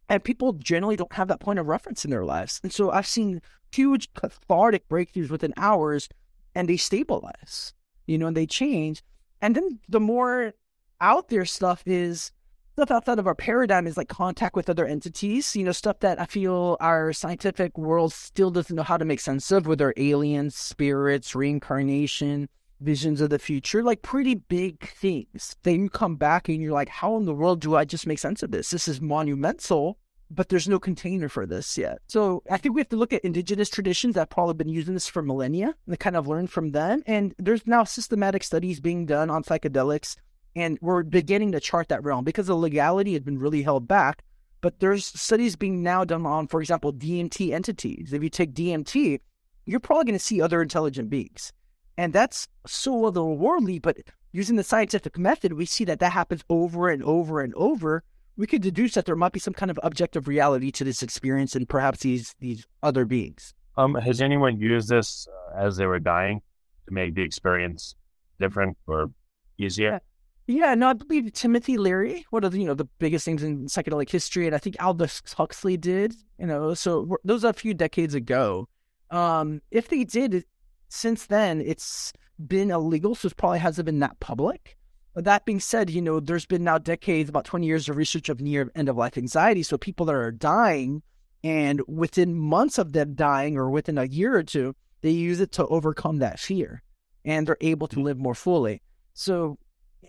[0.10, 2.60] And people generally don't have that point of reference in their lives.
[2.64, 6.10] And so I've seen huge cathartic breakthroughs within hours
[6.56, 7.74] and they stabilize,
[8.06, 9.04] you know, and they change.
[9.42, 10.54] And then the more
[11.02, 12.32] out there stuff is
[12.78, 16.22] stuff outside of our paradigm is like contact with other entities, you know, stuff that
[16.22, 20.56] I feel our scientific world still doesn't know how to make sense of, whether aliens,
[20.56, 25.56] spirits, reincarnation, visions of the future, like pretty big things.
[25.64, 28.20] Then you come back and you're like, how in the world do I just make
[28.20, 28.70] sense of this?
[28.70, 29.98] This is monumental,
[30.30, 31.98] but there's no container for this yet.
[32.08, 35.08] So I think we have to look at indigenous traditions that probably been using this
[35.08, 37.02] for millennia and kind of learn from them.
[37.08, 40.16] And there's now systematic studies being done on psychedelics
[40.58, 44.24] and we're beginning to chart that realm because the legality had been really held back.
[44.62, 48.12] But there's studies being now done on, for example, DMT entities.
[48.12, 49.20] If you take DMT,
[49.68, 51.54] you're probably going to see other intelligent beings.
[51.96, 53.98] And that's so otherworldly, but
[54.32, 58.04] using the scientific method, we see that that happens over and over and over.
[58.36, 61.56] We could deduce that there might be some kind of objective reality to this experience
[61.56, 63.54] and perhaps these these other beings.
[63.78, 66.42] Um, has anyone used this uh, as they were dying
[66.88, 67.96] to make the experience
[68.40, 69.12] different or
[69.60, 70.02] easier?
[70.48, 70.74] Yeah.
[70.76, 74.10] No, I believe Timothy Leary, one of the, you know the biggest names in psychedelic
[74.10, 76.16] history, and I think Aldous Huxley did.
[76.40, 78.68] You know, so those are a few decades ago.
[79.12, 80.46] Um, if they did,
[80.90, 82.14] since then it's
[82.46, 84.78] been illegal, so it probably hasn't been that public.
[85.14, 88.30] But that being said, you know, there's been now decades, about 20 years of research
[88.30, 89.64] of near end of life anxiety.
[89.64, 91.02] So people that are dying,
[91.44, 95.52] and within months of them dying, or within a year or two, they use it
[95.54, 96.84] to overcome that fear,
[97.26, 98.82] and they're able to live more fully.
[99.14, 99.58] So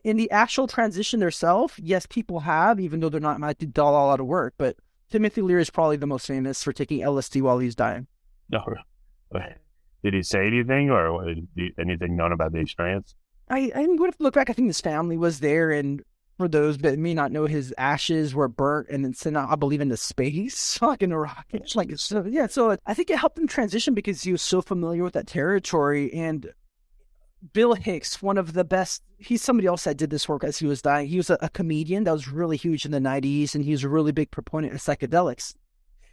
[0.05, 3.85] in the actual transition themselves, yes, people have, even though they're not might do a
[3.85, 4.55] lot of work.
[4.59, 4.77] But
[5.11, 8.07] Timothy Leary is probably the most famous for taking LSD while he's dying.
[8.55, 8.59] Oh,
[9.33, 9.41] no,
[10.03, 11.23] did he say anything or
[11.79, 13.15] anything known about the experience?
[13.51, 14.51] I I would have to look back.
[14.51, 16.03] I think his family was there, and
[16.37, 19.57] for those that may not know, his ashes were burnt and then sent out, I
[19.57, 21.75] believe, into space, like in a rocket.
[21.75, 22.47] Like so, yeah.
[22.47, 26.13] So I think it helped him transition because he was so familiar with that territory
[26.13, 26.53] and
[27.53, 30.67] Bill Hicks, one of the best, he's somebody else that did this work as he
[30.67, 31.07] was dying.
[31.07, 33.85] He was a, a comedian that was really huge in the 90s, and he was
[33.85, 35.55] a really big proponent of psychedelics.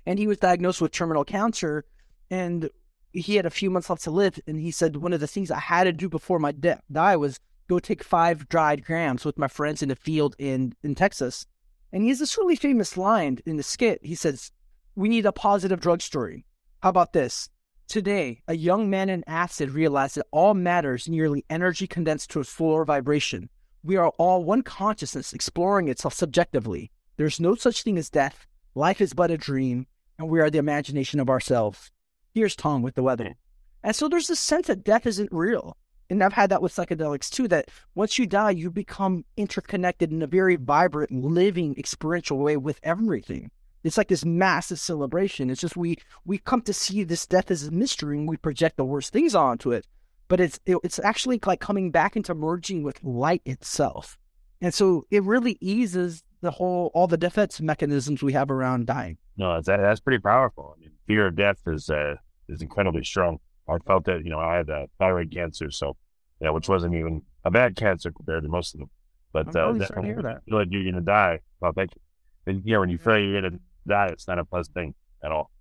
[0.06, 1.86] And he was diagnosed with terminal cancer,
[2.30, 2.70] and
[3.12, 4.40] he had a few months left to live.
[4.46, 7.16] And he said, One of the things I had to do before my death die
[7.16, 11.48] was go take five dried grams with my friends in a field in, in Texas.
[11.92, 14.00] And he has this really famous line in the skit.
[14.04, 14.52] He says,
[14.96, 16.46] We need a positive drug story.
[16.84, 17.50] How about this?
[17.88, 21.08] Today, a young man in acid realized that all matter is
[21.50, 23.50] energy condensed to a slower vibration.
[23.84, 26.92] We are all one consciousness exploring itself subjectively.
[27.18, 28.48] There's no such thing as death.
[28.74, 29.86] Life is but a dream,
[30.18, 31.92] and we are the imagination of ourselves.
[32.34, 33.36] Here's Tom with the weather.
[33.84, 35.78] And so there's this sense that death isn't real.
[36.10, 40.24] And I've had that with psychedelics too, that once you die, you become interconnected in
[40.24, 43.52] a very vibrant, living, experiential way with everything.
[43.86, 45.50] It's like this massive celebration.
[45.50, 48.78] It's just we we come to see this death as a mystery and we project
[48.78, 49.86] the worst things onto it.
[50.28, 54.18] But it's it, it's actually like coming back into merging with light itself.
[54.60, 59.18] And so it really eases the whole all the defense mechanisms we have around dying.
[59.38, 60.76] No, that's that's pretty powerful.
[60.76, 62.16] I mean, fear of death is uh,
[62.50, 63.38] is incredibly strong.
[63.70, 65.96] I felt that you know I had uh, thyroid cancer, so
[66.42, 68.90] yeah, which wasn't even a bad cancer compared to most of them.
[69.32, 70.44] But I'm uh, really that, sorry to hear that.
[70.50, 71.42] feel like you're gonna die.
[71.60, 72.02] Well, thank you.
[72.48, 74.94] And, yeah, when you feel like you're gonna die, it's not a pleasant thing
[75.24, 75.52] at all.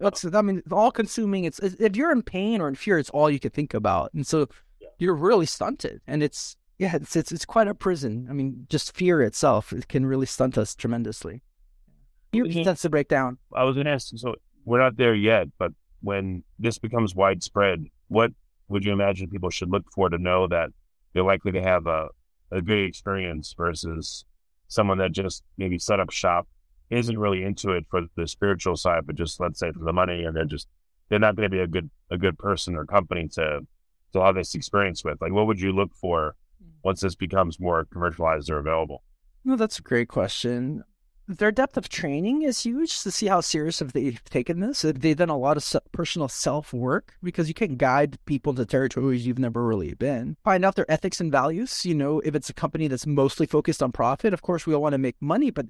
[0.00, 1.44] It's, I mean, all consuming.
[1.44, 4.26] It's if you're in pain or in fear, it's all you can think about, and
[4.26, 4.48] so
[4.80, 4.88] Yeah.
[4.98, 6.00] you're really stunted.
[6.06, 8.26] And it's yeah, it's it's it's quite a prison.
[8.28, 11.42] I mean, just fear itself it can really stunt us tremendously.
[12.32, 13.38] Fear tends to break down.
[13.54, 14.08] I was gonna ask.
[14.16, 18.32] So we're not there yet, but when this becomes widespread, what
[18.68, 20.70] would you imagine people should look for to know that
[21.12, 22.08] they're likely to have a
[22.50, 24.24] a good experience versus
[24.68, 26.46] someone that just maybe set up shop
[26.90, 30.24] isn't really into it for the spiritual side, but just let's say for the money,
[30.24, 30.68] and they're just
[31.08, 33.60] they're not going to be a good a good person or company to
[34.12, 35.20] to have this experience with.
[35.20, 36.70] Like, what would you look for mm.
[36.82, 39.02] once this becomes more commercialized or available?
[39.44, 40.82] No, that's a great question.
[41.28, 44.82] Their depth of training is huge to see how serious have they taken this.
[44.82, 47.14] They've they done a lot of personal self work?
[47.20, 50.36] Because you can't guide people to territories you've never really been.
[50.44, 51.84] Find out their ethics and values.
[51.84, 54.82] You know, if it's a company that's mostly focused on profit, of course we all
[54.82, 55.66] want to make money, but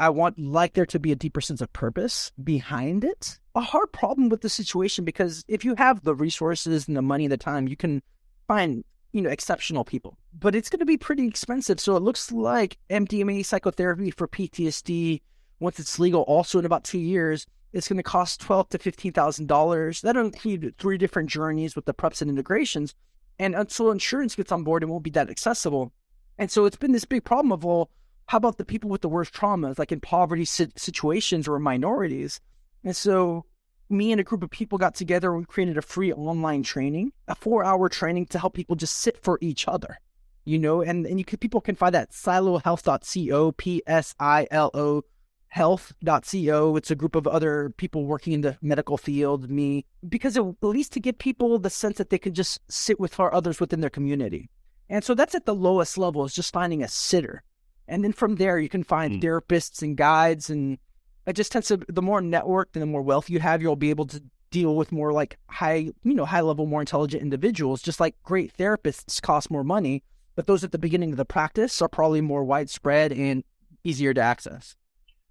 [0.00, 3.38] I want like there to be a deeper sense of purpose behind it.
[3.54, 7.26] A hard problem with the situation because if you have the resources and the money
[7.26, 8.02] and the time, you can
[8.48, 8.82] find
[9.12, 10.16] you know exceptional people.
[10.32, 15.20] But it's going to be pretty expensive so it looks like mdma psychotherapy for ptsd
[15.58, 19.12] once it's legal also in about two years it's going to cost twelve to fifteen
[19.12, 20.00] thousand dollars.
[20.00, 22.94] That'll include three different journeys with the preps and integrations
[23.38, 25.92] and until insurance gets on board it won't be that accessible.
[26.38, 27.90] And so it's been this big problem of well
[28.30, 32.40] how about the people with the worst traumas like in poverty situations or minorities
[32.84, 33.44] and so
[33.90, 37.12] me and a group of people got together and we created a free online training,
[37.26, 39.98] a four hour training to help people just sit for each other.
[40.44, 45.02] You know, and, and you people can find that psilohealth.co, P S I L O
[45.48, 46.76] health.co.
[46.76, 50.62] It's a group of other people working in the medical field, me, because it, at
[50.62, 53.90] least to give people the sense that they can just sit with others within their
[53.90, 54.48] community.
[54.88, 57.42] And so that's at the lowest level is just finding a sitter.
[57.90, 59.22] And then from there, you can find Mm.
[59.22, 60.78] therapists and guides and
[61.26, 63.90] it just tends to the more networked and the more wealth you have, you'll be
[63.90, 67.82] able to deal with more like high, you know, high level, more intelligent individuals.
[67.82, 70.02] Just like great therapists cost more money,
[70.34, 73.44] but those at the beginning of the practice are probably more widespread and
[73.84, 74.76] easier to access.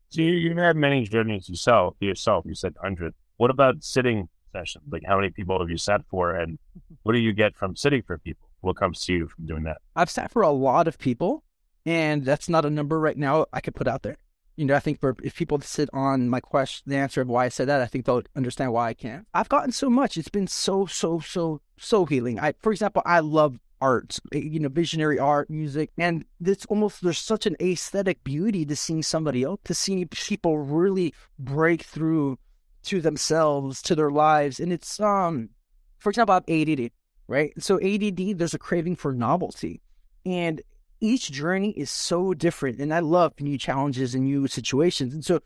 [0.10, 1.96] So you, you've had many journeys yourself.
[2.00, 3.14] Yourself, you said hundred.
[3.38, 4.84] What about sitting sessions?
[4.92, 6.60] Like how many people have you sat for, and
[7.04, 8.48] what do you get from sitting for people?
[8.62, 9.78] What comes to you from doing that?
[9.96, 11.44] I've sat for a lot of people,
[11.86, 14.18] and that's not a number right now I could put out there.
[14.56, 17.46] You know, I think for if people sit on my question, the answer of why
[17.46, 19.26] I said that, I think they'll understand why I can't.
[19.34, 20.18] I've gotten so much.
[20.18, 22.40] It's been so, so, so, so healing.
[22.40, 27.20] I, for example, I love art, you know, visionary art, music, and it's almost there's
[27.20, 32.38] such an aesthetic beauty to seeing somebody else, to seeing people really break through
[32.84, 35.50] to themselves, to their lives, and it's um,
[35.98, 36.92] for example, I have ADD,
[37.28, 37.52] right?
[37.62, 39.82] So ADD, there's a craving for novelty,
[40.26, 40.62] and
[41.02, 45.40] each journey is so different and i love new challenges and new situations and so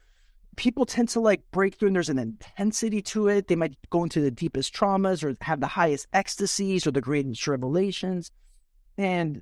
[0.56, 3.48] people tend to like break through and there's an intensity to it.
[3.48, 7.48] They might go into the deepest traumas or have the highest ecstasies or the greatest
[7.48, 8.32] revelations
[8.98, 9.42] and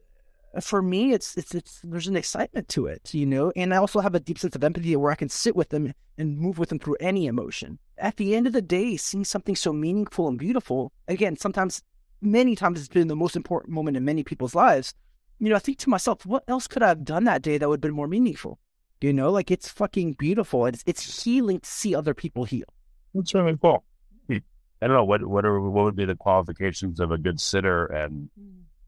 [0.60, 4.02] for me it's it's it's there's an excitement to it you know and i also
[4.02, 6.70] have a deep sense of empathy where i can sit with them and move with
[6.70, 7.80] them through any emotion.
[7.98, 11.84] At the end of the day seeing something so meaningful and beautiful again sometimes
[12.22, 14.94] many times it's been the most important moment in many people's lives
[15.42, 17.68] you know, I think to myself, what else could I have done that day that
[17.68, 18.60] would have been more meaningful?
[19.02, 20.68] You know, like it's fucking beautiful.
[20.68, 22.68] It's it's healing to see other people heal.
[23.16, 23.84] That's really cool.
[24.28, 24.38] Hmm.
[24.82, 27.88] I don't know what what are what would be the qualifications of a good sitter,
[27.88, 28.30] and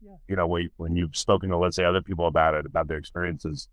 [0.00, 0.12] yeah.
[0.28, 2.98] you know when, when you've spoken to let's say other people about it about their
[2.98, 3.68] experiences,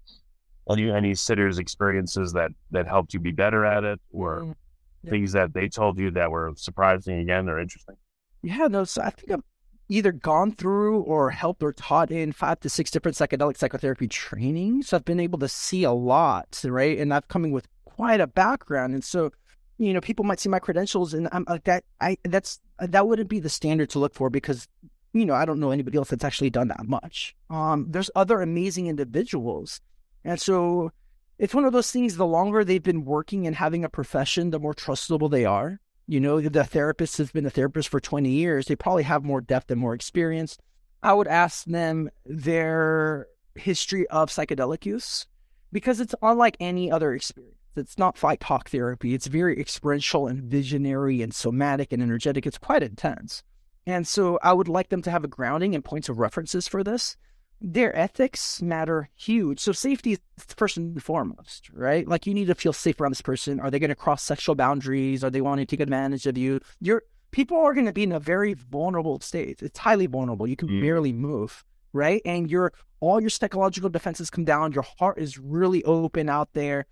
[0.68, 4.56] any any sitters experiences that that helped you be better at it, or Mm,
[5.04, 5.10] yeah.
[5.12, 7.98] things that they told you that were surprising again or interesting.
[8.42, 9.44] Yeah, no, so I think I've
[9.92, 14.88] either gone through or helped or taught in five to six different psychedelic psychotherapy trainings.
[14.88, 16.98] So I've been able to see a lot, right?
[16.98, 18.94] And I've coming with quite a background.
[18.94, 19.32] And so,
[19.78, 23.30] you know, people might see my credentials and I'm like that I that's that wouldn't
[23.30, 24.66] be the standard to look for because
[25.14, 27.36] you know, I don't know anybody else that's actually done that much.
[27.50, 29.82] Um, there's other amazing individuals.
[30.24, 30.94] And so
[31.38, 34.60] it's one of those things the longer they've been working and having a profession, the
[34.60, 35.82] more trustable they are.
[36.08, 38.66] You know, the therapist has been a therapist for 20 years.
[38.66, 40.58] They probably have more depth and more experience.
[41.04, 45.26] I would ask them their history of psychedelic use
[45.72, 47.56] because it's unlike any other experience.
[47.76, 49.14] It's not fight talk therapy.
[49.14, 52.46] It's very experiential and visionary and somatic and energetic.
[52.46, 53.44] It's quite intense.
[53.86, 56.84] And so I would like them to have a grounding and points of references for
[56.84, 57.16] this.
[57.64, 59.60] Their ethics matter huge.
[59.60, 62.08] So safety is first and foremost, right?
[62.08, 63.60] Like you need to feel safe around this person.
[63.60, 65.24] Are they going to cross sexual boundaries?
[65.24, 66.60] Are they wanting to take advantage of you?
[66.80, 69.62] You're people are going to be in a very vulnerable state.
[69.62, 70.48] It's highly vulnerable.
[70.48, 70.82] You can Mm.
[70.82, 72.22] barely move, right?
[72.26, 74.74] And your all your psychological defenses come down.
[74.74, 76.88] Your heart is really open out there.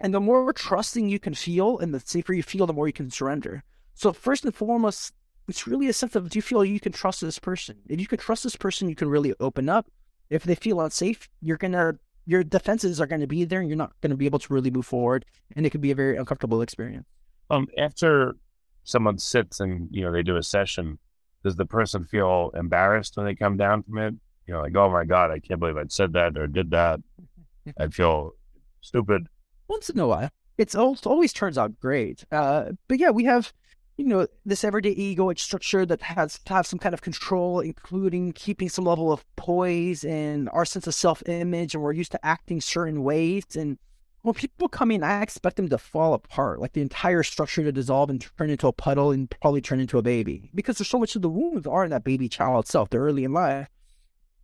[0.00, 2.92] And the more trusting you can feel and the safer you feel, the more you
[2.92, 3.64] can surrender.
[3.94, 5.12] So first and foremost,
[5.48, 7.76] it's really a sense of do you feel you can trust this person?
[7.88, 9.90] If you can trust this person, you can really open up.
[10.30, 11.94] If they feel unsafe, you're gonna
[12.26, 14.86] your defenses are gonna be there and you're not gonna be able to really move
[14.86, 15.24] forward.
[15.56, 17.06] And it could be a very uncomfortable experience.
[17.50, 18.36] Um, after
[18.84, 20.98] someone sits and you know they do a session,
[21.42, 24.14] does the person feel embarrassed when they come down from it?
[24.46, 27.00] You know, like, oh my god, I can't believe I said that or did that.
[27.78, 28.32] I feel
[28.80, 29.28] stupid.
[29.68, 30.30] once in a while.
[30.56, 32.24] It's always, always turns out great.
[32.32, 33.52] Uh, but yeah, we have,
[33.98, 38.32] you know, this everyday egoic structure that has to have some kind of control, including
[38.32, 41.74] keeping some level of poise and our sense of self image.
[41.74, 43.44] And we're used to acting certain ways.
[43.56, 43.76] And
[44.22, 47.72] when people come in, I expect them to fall apart, like the entire structure to
[47.72, 51.00] dissolve and turn into a puddle and probably turn into a baby because there's so
[51.00, 52.90] much of the wounds are in that baby child itself.
[52.90, 53.68] They're early in life.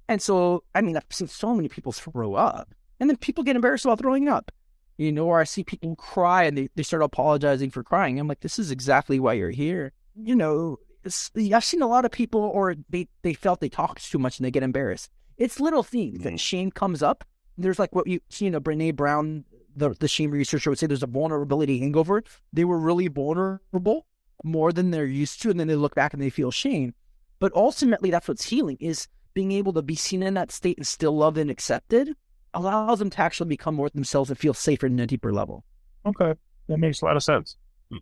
[0.09, 3.57] And so, I mean, I've seen so many people throw up, and then people get
[3.57, 4.51] embarrassed about throwing up
[4.97, 8.19] you know, or I see people cry and they, they start apologizing for crying.
[8.19, 9.93] I'm like, this is exactly why you're here.
[10.15, 14.19] You know, I've seen a lot of people, or they, they felt they talked too
[14.19, 15.11] much and they get embarrassed.
[15.37, 16.37] It's little things that mm-hmm.
[16.37, 17.25] shame comes up.
[17.59, 19.45] There's like what you, you know, Brene Brown,
[19.77, 22.23] the, the shame researcher would say there's a vulnerability hangover.
[22.53, 24.07] They were really vulnerable
[24.45, 25.51] more than they're used to.
[25.51, 26.95] And then they look back and they feel shame.
[27.41, 30.87] But ultimately, that's what's healing is being able to be seen in that state and
[30.87, 32.15] still loved and accepted
[32.55, 35.65] allows them to actually become more themselves and feel safer in a deeper level.
[36.07, 36.35] Okay,
[36.69, 37.57] that makes a lot of sense.
[37.91, 37.99] Hmm.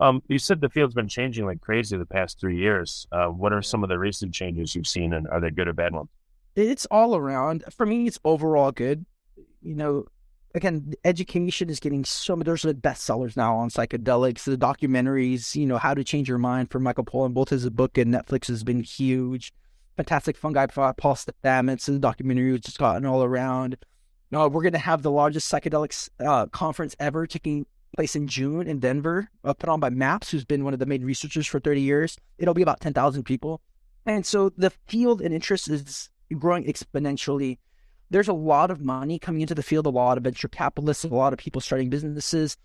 [0.00, 3.06] Um, you said the field's been changing like crazy the past three years.
[3.12, 5.72] Uh, what are some of the recent changes you've seen, and are they good or
[5.72, 6.10] bad ones?
[6.56, 7.64] It's all around.
[7.70, 9.04] For me, it's overall good.
[9.62, 10.06] You know,
[10.54, 12.44] again, education is getting so many.
[12.44, 15.56] There's the bestsellers now on psychedelics, the documentaries.
[15.56, 17.34] You know, How to Change Your Mind for Michael Pollan.
[17.34, 19.52] Both his book and Netflix has been huge.
[19.96, 23.76] Fantastic Fungi by Paul Stamets, and the documentary has just gotten all around.
[24.34, 28.66] Uh, we're going to have the largest psychedelics uh, conference ever taking place in June
[28.66, 31.60] in Denver, uh, put on by MAPS, who's been one of the main researchers for
[31.60, 32.18] 30 years.
[32.38, 33.60] It'll be about 10,000 people.
[34.06, 37.58] And so the field and interest is growing exponentially.
[38.10, 41.08] There's a lot of money coming into the field, a lot of venture capitalists, a
[41.08, 42.56] lot of people starting businesses.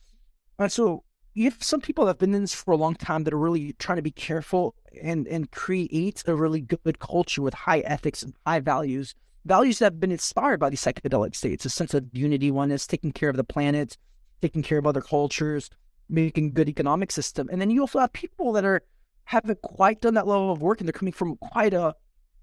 [0.57, 1.03] And so
[1.35, 3.39] you have some people that have been in this for a long time that are
[3.39, 8.23] really trying to be careful and, and create a really good culture with high ethics
[8.23, 9.13] and high values
[9.45, 13.11] values that have been inspired by these psychedelic states a sense of unity oneness taking
[13.11, 13.97] care of the planet
[14.41, 15.69] taking care of other cultures
[16.09, 17.47] making good economic system.
[17.51, 18.81] And then you also have people that are
[19.25, 21.95] haven't quite done that level of work and they're coming from quite a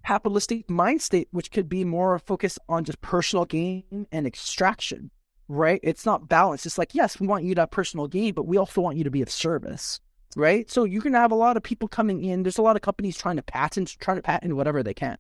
[0.05, 5.11] capitalistic mind state which could be more focused on just personal gain and extraction
[5.49, 5.81] right?
[5.83, 8.57] It's not balanced it's like yes we want you to have personal gain but we
[8.57, 10.01] also want you to be of service
[10.37, 10.71] right?
[10.71, 12.43] So you're going to have a lot of people coming in.
[12.43, 15.19] There's a lot of companies trying to patent trying to patent whatever they can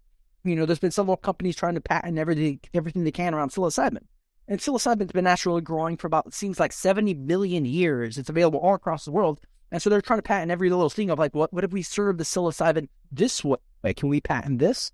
[0.49, 4.03] you know, there's been several companies trying to patent everything, everything they can around psilocybin.
[4.49, 8.17] And psilocybin's been naturally growing for about, it seems like 70 million years.
[8.17, 9.41] It's available all across the world.
[9.73, 11.83] And so they're trying to patent every little thing of like, what, what if we
[11.83, 13.59] serve the psilocybin this way?
[13.97, 14.92] Can we patent this?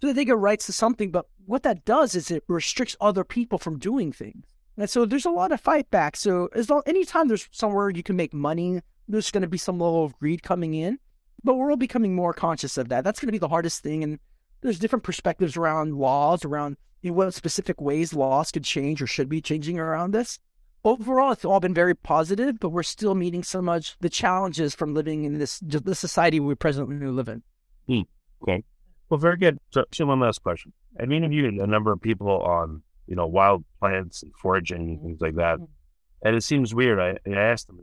[0.00, 3.58] So they get rights to something, but what that does is it restricts other people
[3.58, 4.44] from doing things.
[4.76, 6.16] And so there's a lot of fight back.
[6.16, 9.78] So as long, anytime there's somewhere you can make money, there's going to be some
[9.78, 10.98] level of greed coming in.
[11.44, 13.04] But we're all becoming more conscious of that.
[13.04, 14.02] That's going to be the hardest thing.
[14.02, 14.18] And
[14.60, 19.28] there's different perspectives around laws, around in what specific ways laws could change or should
[19.28, 20.38] be changing around this.
[20.84, 24.94] overall, it's all been very positive, but we're still meeting so much the challenges from
[24.94, 27.42] living in this the society we presently live in.
[27.88, 28.02] Hmm.
[28.42, 28.62] Okay.
[29.08, 29.58] Well, very good.
[29.70, 30.72] So, so one last question.
[30.98, 35.20] I've interviewed a number of people on, you know, wild plants and foraging and things
[35.20, 35.58] like that.
[36.22, 36.98] And it seems weird.
[36.98, 37.78] I, I asked them,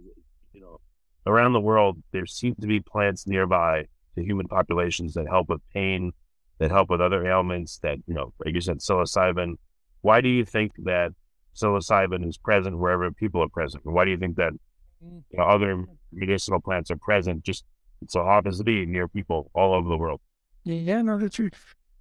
[0.53, 0.79] you know,
[1.25, 5.61] around the world, there seem to be plants nearby to human populations that help with
[5.73, 6.11] pain,
[6.59, 9.55] that help with other ailments, that, you know, like you said, psilocybin.
[10.01, 11.11] Why do you think that
[11.55, 13.85] psilocybin is present wherever people are present?
[13.85, 14.53] Why do you think that
[15.01, 17.63] you know, other medicinal plants are present just
[18.07, 20.21] so happens to be near people all over the world?
[20.63, 21.49] Yeah, no, that's true.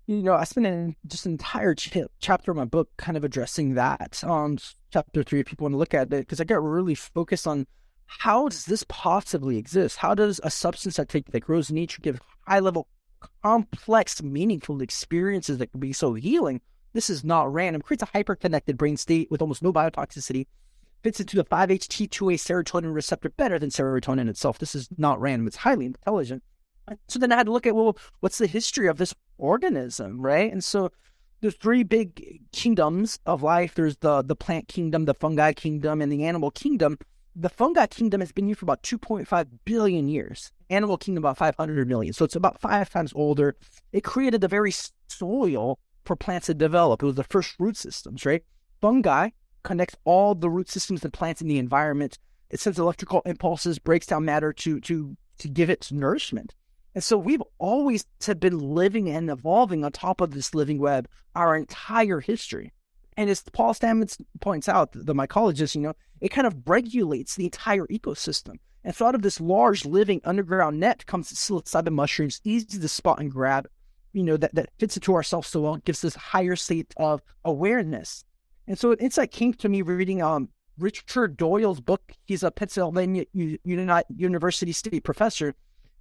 [0.06, 3.24] You know, I spent an, just an entire ch- chapter of my book kind of
[3.24, 4.22] addressing that.
[4.24, 4.58] Um,
[4.92, 7.66] chapter three, if people want to look at it, because I got really focused on
[8.06, 9.96] how does this possibly exist?
[9.96, 12.88] How does a substance that, take, that grows in nature give high level,
[13.42, 16.60] complex, meaningful experiences that can be so healing?
[16.92, 17.82] This is not random.
[17.82, 20.46] Creates a hyper connected brain state with almost no biotoxicity.
[21.02, 24.58] Fits into the 5-HT2A serotonin receptor better than serotonin itself.
[24.58, 25.46] This is not random.
[25.46, 26.42] It's highly intelligent.
[27.08, 30.52] So then I had to look at well, what's the history of this organism, right?
[30.52, 30.90] And so
[31.40, 33.74] there's three big kingdoms of life.
[33.74, 36.98] There's the the plant kingdom, the fungi kingdom, and the animal kingdom.
[37.34, 40.52] The fungi kingdom has been here for about 2.5 billion years.
[40.72, 42.14] Animal kingdom about 500 million.
[42.14, 43.56] So it's about five times older.
[43.92, 44.72] It created the very
[45.08, 47.02] soil for plants to develop.
[47.02, 48.42] It was the first root systems, right?
[48.80, 49.30] Fungi
[49.62, 52.18] connects all the root systems and plants in the environment.
[52.50, 56.54] It sends electrical impulses, breaks down matter to to to give it nourishment.
[56.94, 61.08] And so we've always have been living and evolving on top of this living web
[61.34, 62.72] our entire history.
[63.16, 67.44] And as Paul Stamets points out, the mycologist, you know, it kind of regulates the
[67.44, 68.54] entire ecosystem.
[68.84, 73.20] And out of this large living underground net comes to psilocybin mushrooms, easy to spot
[73.20, 73.68] and grab,
[74.12, 78.24] you know, that, that fits into ourselves so well, gives us higher state of awareness.
[78.66, 80.48] And so an insight came to me reading um,
[80.78, 82.12] Richard Doyle's book.
[82.24, 85.54] He's a Pennsylvania University State professor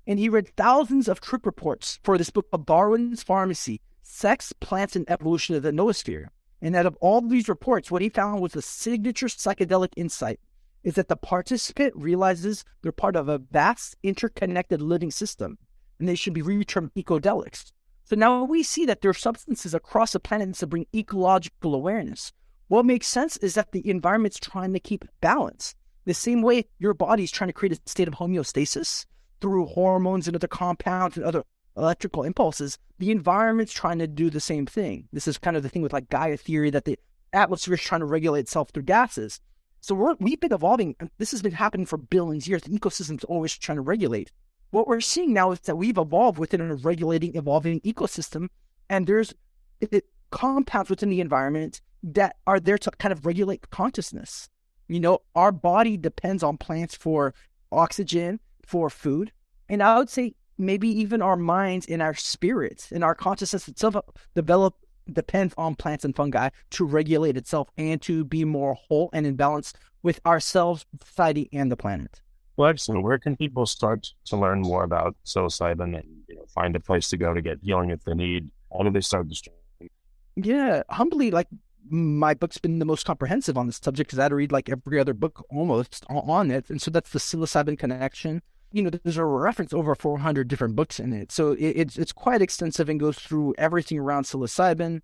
[0.08, 4.96] and he read thousands of trip reports for this book of Darwin's Pharmacy, Sex, Plants,
[4.96, 6.28] and Evolution of the Noosphere.
[6.62, 10.40] And out of all these reports, what he found was a signature psychedelic insight
[10.84, 15.58] is that the participant realizes they're part of a vast interconnected living system
[16.00, 17.72] and they should be retermed ecodelics.
[18.04, 22.34] So now we see that there are substances across the planet that bring ecological awareness.
[22.68, 25.76] What makes sense is that the environment's trying to keep balance.
[26.06, 29.06] The same way your body's trying to create a state of homeostasis,
[29.42, 31.44] through hormones and other compounds and other
[31.82, 35.08] electrical impulses, the environment's trying to do the same thing.
[35.12, 36.98] This is kind of the thing with like Gaia theory that the
[37.34, 39.42] atmosphere is trying to regulate itself through gases.
[39.82, 40.96] So we're, we've been evolving.
[41.18, 42.62] This has been happening for billions of years.
[42.62, 44.32] The ecosystem's always trying to regulate.
[44.70, 48.48] What we're seeing now is that we've evolved within a regulating, evolving ecosystem,
[48.90, 49.34] and there's
[49.82, 54.50] it, compounds within the environment that are there to kind of regulate consciousness.
[54.88, 57.34] You know, our body depends on plants for
[57.72, 59.32] oxygen, for food.
[59.68, 63.96] And I would say maybe even our minds and our spirits and our consciousness itself
[64.36, 64.76] develop
[65.12, 69.36] depends on plants and fungi to regulate itself and to be more whole and in
[69.36, 69.74] balance
[70.04, 72.22] with ourselves, society, and the planet.
[72.58, 73.04] Well, excellent.
[73.04, 77.10] Where can people start to learn more about psilocybin and you know, find a place
[77.10, 78.50] to go to get healing if they need?
[78.72, 79.92] How do they start this journey?
[80.36, 81.48] Yeah, humbly, like
[81.90, 84.70] my book's been the most comprehensive on this subject because I had to read like
[84.70, 86.70] every other book almost on it.
[86.70, 88.42] And so that's the psilocybin connection.
[88.72, 91.32] You know, there's a reference over 400 different books in it.
[91.32, 95.02] So it, it's, it's quite extensive and goes through everything around psilocybin.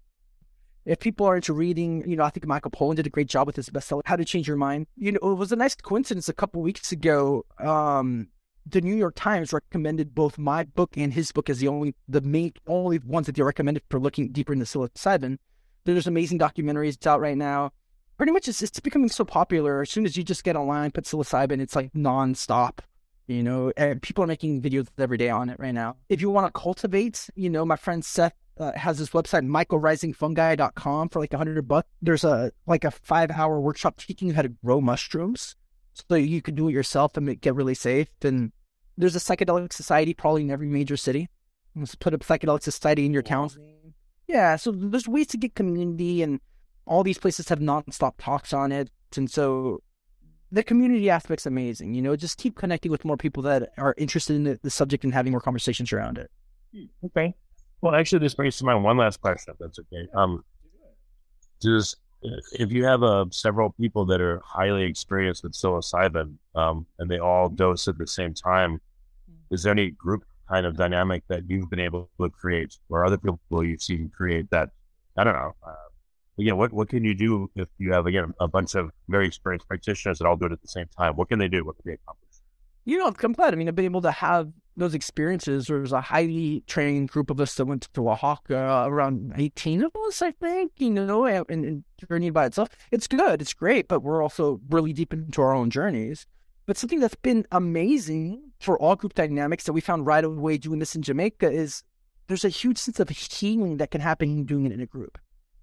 [0.86, 3.46] If people are into reading, you know, I think Michael Pollan did a great job
[3.46, 4.88] with his bestseller, How to Change Your Mind.
[4.96, 7.46] You know, it was a nice coincidence a couple weeks ago.
[7.60, 8.30] Um,
[8.70, 12.22] the New York Times recommended both my book and his book as the only the
[12.22, 15.38] main only ones that they recommended for looking deeper into psilocybin.
[15.86, 17.06] There's amazing documentaries.
[17.06, 17.72] Out right now.
[18.18, 19.82] Pretty much, it's, it's becoming so popular.
[19.82, 22.80] As soon as you just get online, put psilocybin, it's like nonstop.
[23.28, 25.98] You know, people are making videos every day on it right now.
[26.08, 31.10] If you want to cultivate, you know, my friend Seth uh, has this website, mycorrhizingfungi.com
[31.10, 31.90] for like a hundred bucks.
[32.02, 35.56] There's a like a five hour workshop teaching you how to grow mushrooms,
[35.94, 38.08] so you can do it yourself and get really safe.
[38.22, 38.52] And
[38.98, 41.30] there's a psychedelic society probably in every major city.
[41.76, 43.50] Let's put a psychedelic society in your town.
[44.28, 46.40] Yeah, so there's ways to get community, and
[46.86, 49.82] all these places have nonstop talks on it, and so
[50.52, 51.94] the community aspect's amazing.
[51.94, 55.04] You know, just keep connecting with more people that are interested in the, the subject
[55.04, 56.32] and having more conversations around it.
[56.74, 57.36] Hmm, okay.
[57.82, 60.08] Well, actually, this brings to mind one last question, that's okay.
[60.16, 60.44] Um,
[61.60, 61.96] does
[62.54, 67.20] if you have uh, several people that are highly experienced with psilocybin, um, and they
[67.20, 68.82] all dose at the same time,
[69.52, 73.18] is there any group kind of dynamic that you've been able to create or other
[73.18, 74.70] people you've seen create that,
[75.18, 75.74] I don't know, uh,
[76.40, 79.68] again, what, what can you do if you have, again, a bunch of very experienced
[79.68, 81.16] practitioners that all do it at the same time?
[81.16, 81.66] What can they do?
[81.66, 82.28] What can they accomplish?
[82.86, 83.54] You know, I'm glad.
[83.54, 85.68] I mean, I've been able to have those experiences.
[85.68, 89.84] There was a highly trained group of us that went to Oaxaca, uh, around 18
[89.84, 92.70] of us, I think, you know, and, and journey by itself.
[92.92, 96.28] It's good, it's great, but we're also really deep into our own journeys.
[96.66, 100.80] But something that's been amazing for all group dynamics that we found right away doing
[100.80, 101.84] this in Jamaica is
[102.28, 105.18] there's a huge sense of healing that can happen doing it in a group.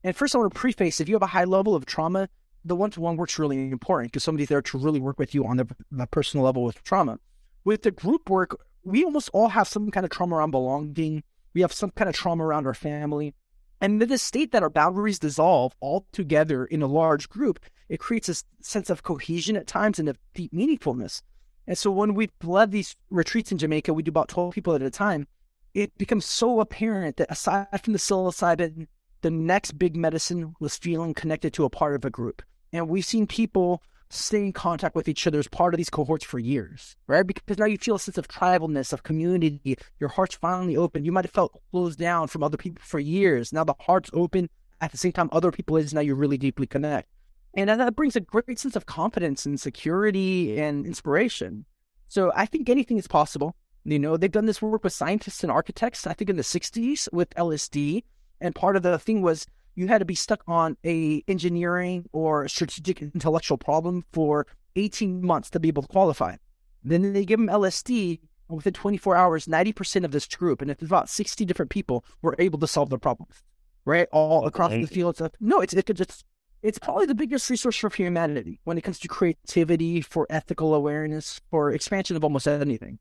[0.04, 2.28] And first, I want to preface if you have a high level of trauma,
[2.62, 5.46] the one to one work's really important because somebody's there to really work with you
[5.46, 7.18] on the, the personal level with trauma.
[7.64, 11.22] With the group work, we almost all have some kind of trauma around belonging.
[11.54, 13.34] We have some kind of trauma around our family.
[13.80, 17.98] And in the state that our boundaries dissolve all together in a large group, it
[17.98, 21.22] creates a sense of cohesion at times and of deep meaningfulness.
[21.66, 24.82] And so when we led these retreats in Jamaica, we do about 12 people at
[24.82, 25.26] a time.
[25.72, 28.86] It becomes so apparent that aside from the psilocybin,
[29.24, 32.42] the next big medicine was feeling connected to a part of a group.
[32.74, 36.26] And we've seen people stay in contact with each other as part of these cohorts
[36.26, 37.26] for years, right?
[37.26, 39.78] Because now you feel a sense of tribalness, of community.
[39.98, 41.06] Your heart's finally open.
[41.06, 43.50] You might have felt closed down from other people for years.
[43.50, 44.50] Now the heart's open.
[44.82, 47.08] At the same time, other people is now you really deeply connect.
[47.54, 51.64] And that brings a great sense of confidence and security and inspiration.
[52.08, 53.56] So I think anything is possible.
[53.84, 57.08] You know, they've done this work with scientists and architects, I think in the 60s
[57.10, 58.04] with LSD.
[58.40, 62.48] And part of the thing was you had to be stuck on a engineering or
[62.48, 66.36] strategic intellectual problem for 18 months to be able to qualify.
[66.82, 70.82] Then they give them LSD, and within 24 hours, 90% of this group, and it's
[70.82, 73.42] about 60 different people, were able to solve their problems,
[73.84, 74.06] right?
[74.12, 75.20] All across the fields.
[75.20, 76.24] Of, no, it's it just
[76.62, 81.40] it's probably the biggest resource for humanity when it comes to creativity, for ethical awareness,
[81.50, 82.98] for expansion of almost anything.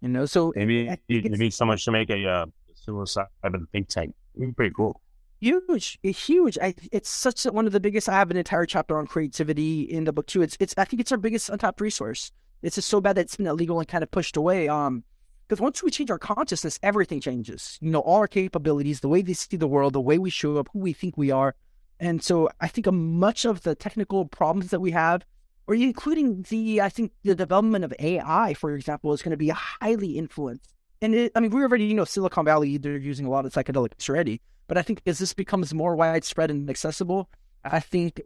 [0.00, 2.46] You know, so maybe you need so much to make a uh,
[2.86, 4.14] psilocybin think tank.
[4.56, 5.00] Pretty cool.
[5.40, 6.58] Huge, huge.
[6.60, 8.08] I, it's such one of the biggest.
[8.08, 10.42] I have an entire chapter on creativity in the book too.
[10.42, 10.74] It's, it's.
[10.76, 12.32] I think it's our biggest untapped resource.
[12.62, 14.68] It's just so bad that it's been illegal and kind of pushed away.
[14.68, 15.04] Um,
[15.46, 17.78] because once we change our consciousness, everything changes.
[17.80, 20.58] You know, all our capabilities, the way they see the world, the way we show
[20.58, 21.54] up, who we think we are.
[22.00, 25.24] And so, I think much of the technical problems that we have,
[25.66, 29.48] or including the, I think the development of AI, for example, is going to be
[29.48, 30.74] highly influenced.
[31.00, 33.46] And it, I mean, we are already, you know, Silicon Valley, they're using a lot
[33.46, 34.40] of psychedelics already.
[34.66, 37.30] But I think as this becomes more widespread and accessible,
[37.64, 38.20] I think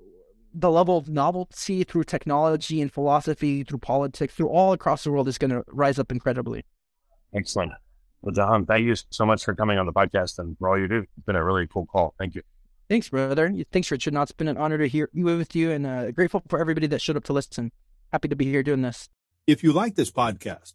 [0.55, 5.29] the level of novelty through technology and philosophy, through politics, through all across the world
[5.29, 6.65] is going to rise up incredibly.
[7.35, 7.73] Excellent.
[8.21, 10.89] Well, Jahan, thank you so much for coming on the podcast and for all you
[10.89, 10.99] do.
[10.99, 12.15] It's been a really cool call.
[12.19, 12.43] Thank you.
[12.89, 13.53] Thanks, brother.
[13.73, 14.15] Thanks, Richard.
[14.15, 16.87] No, it's been an honor to hear you with you and uh, grateful for everybody
[16.89, 17.73] that showed up to listen.
[18.13, 19.09] Happy to be here doing this.
[19.47, 20.75] If you like this podcast,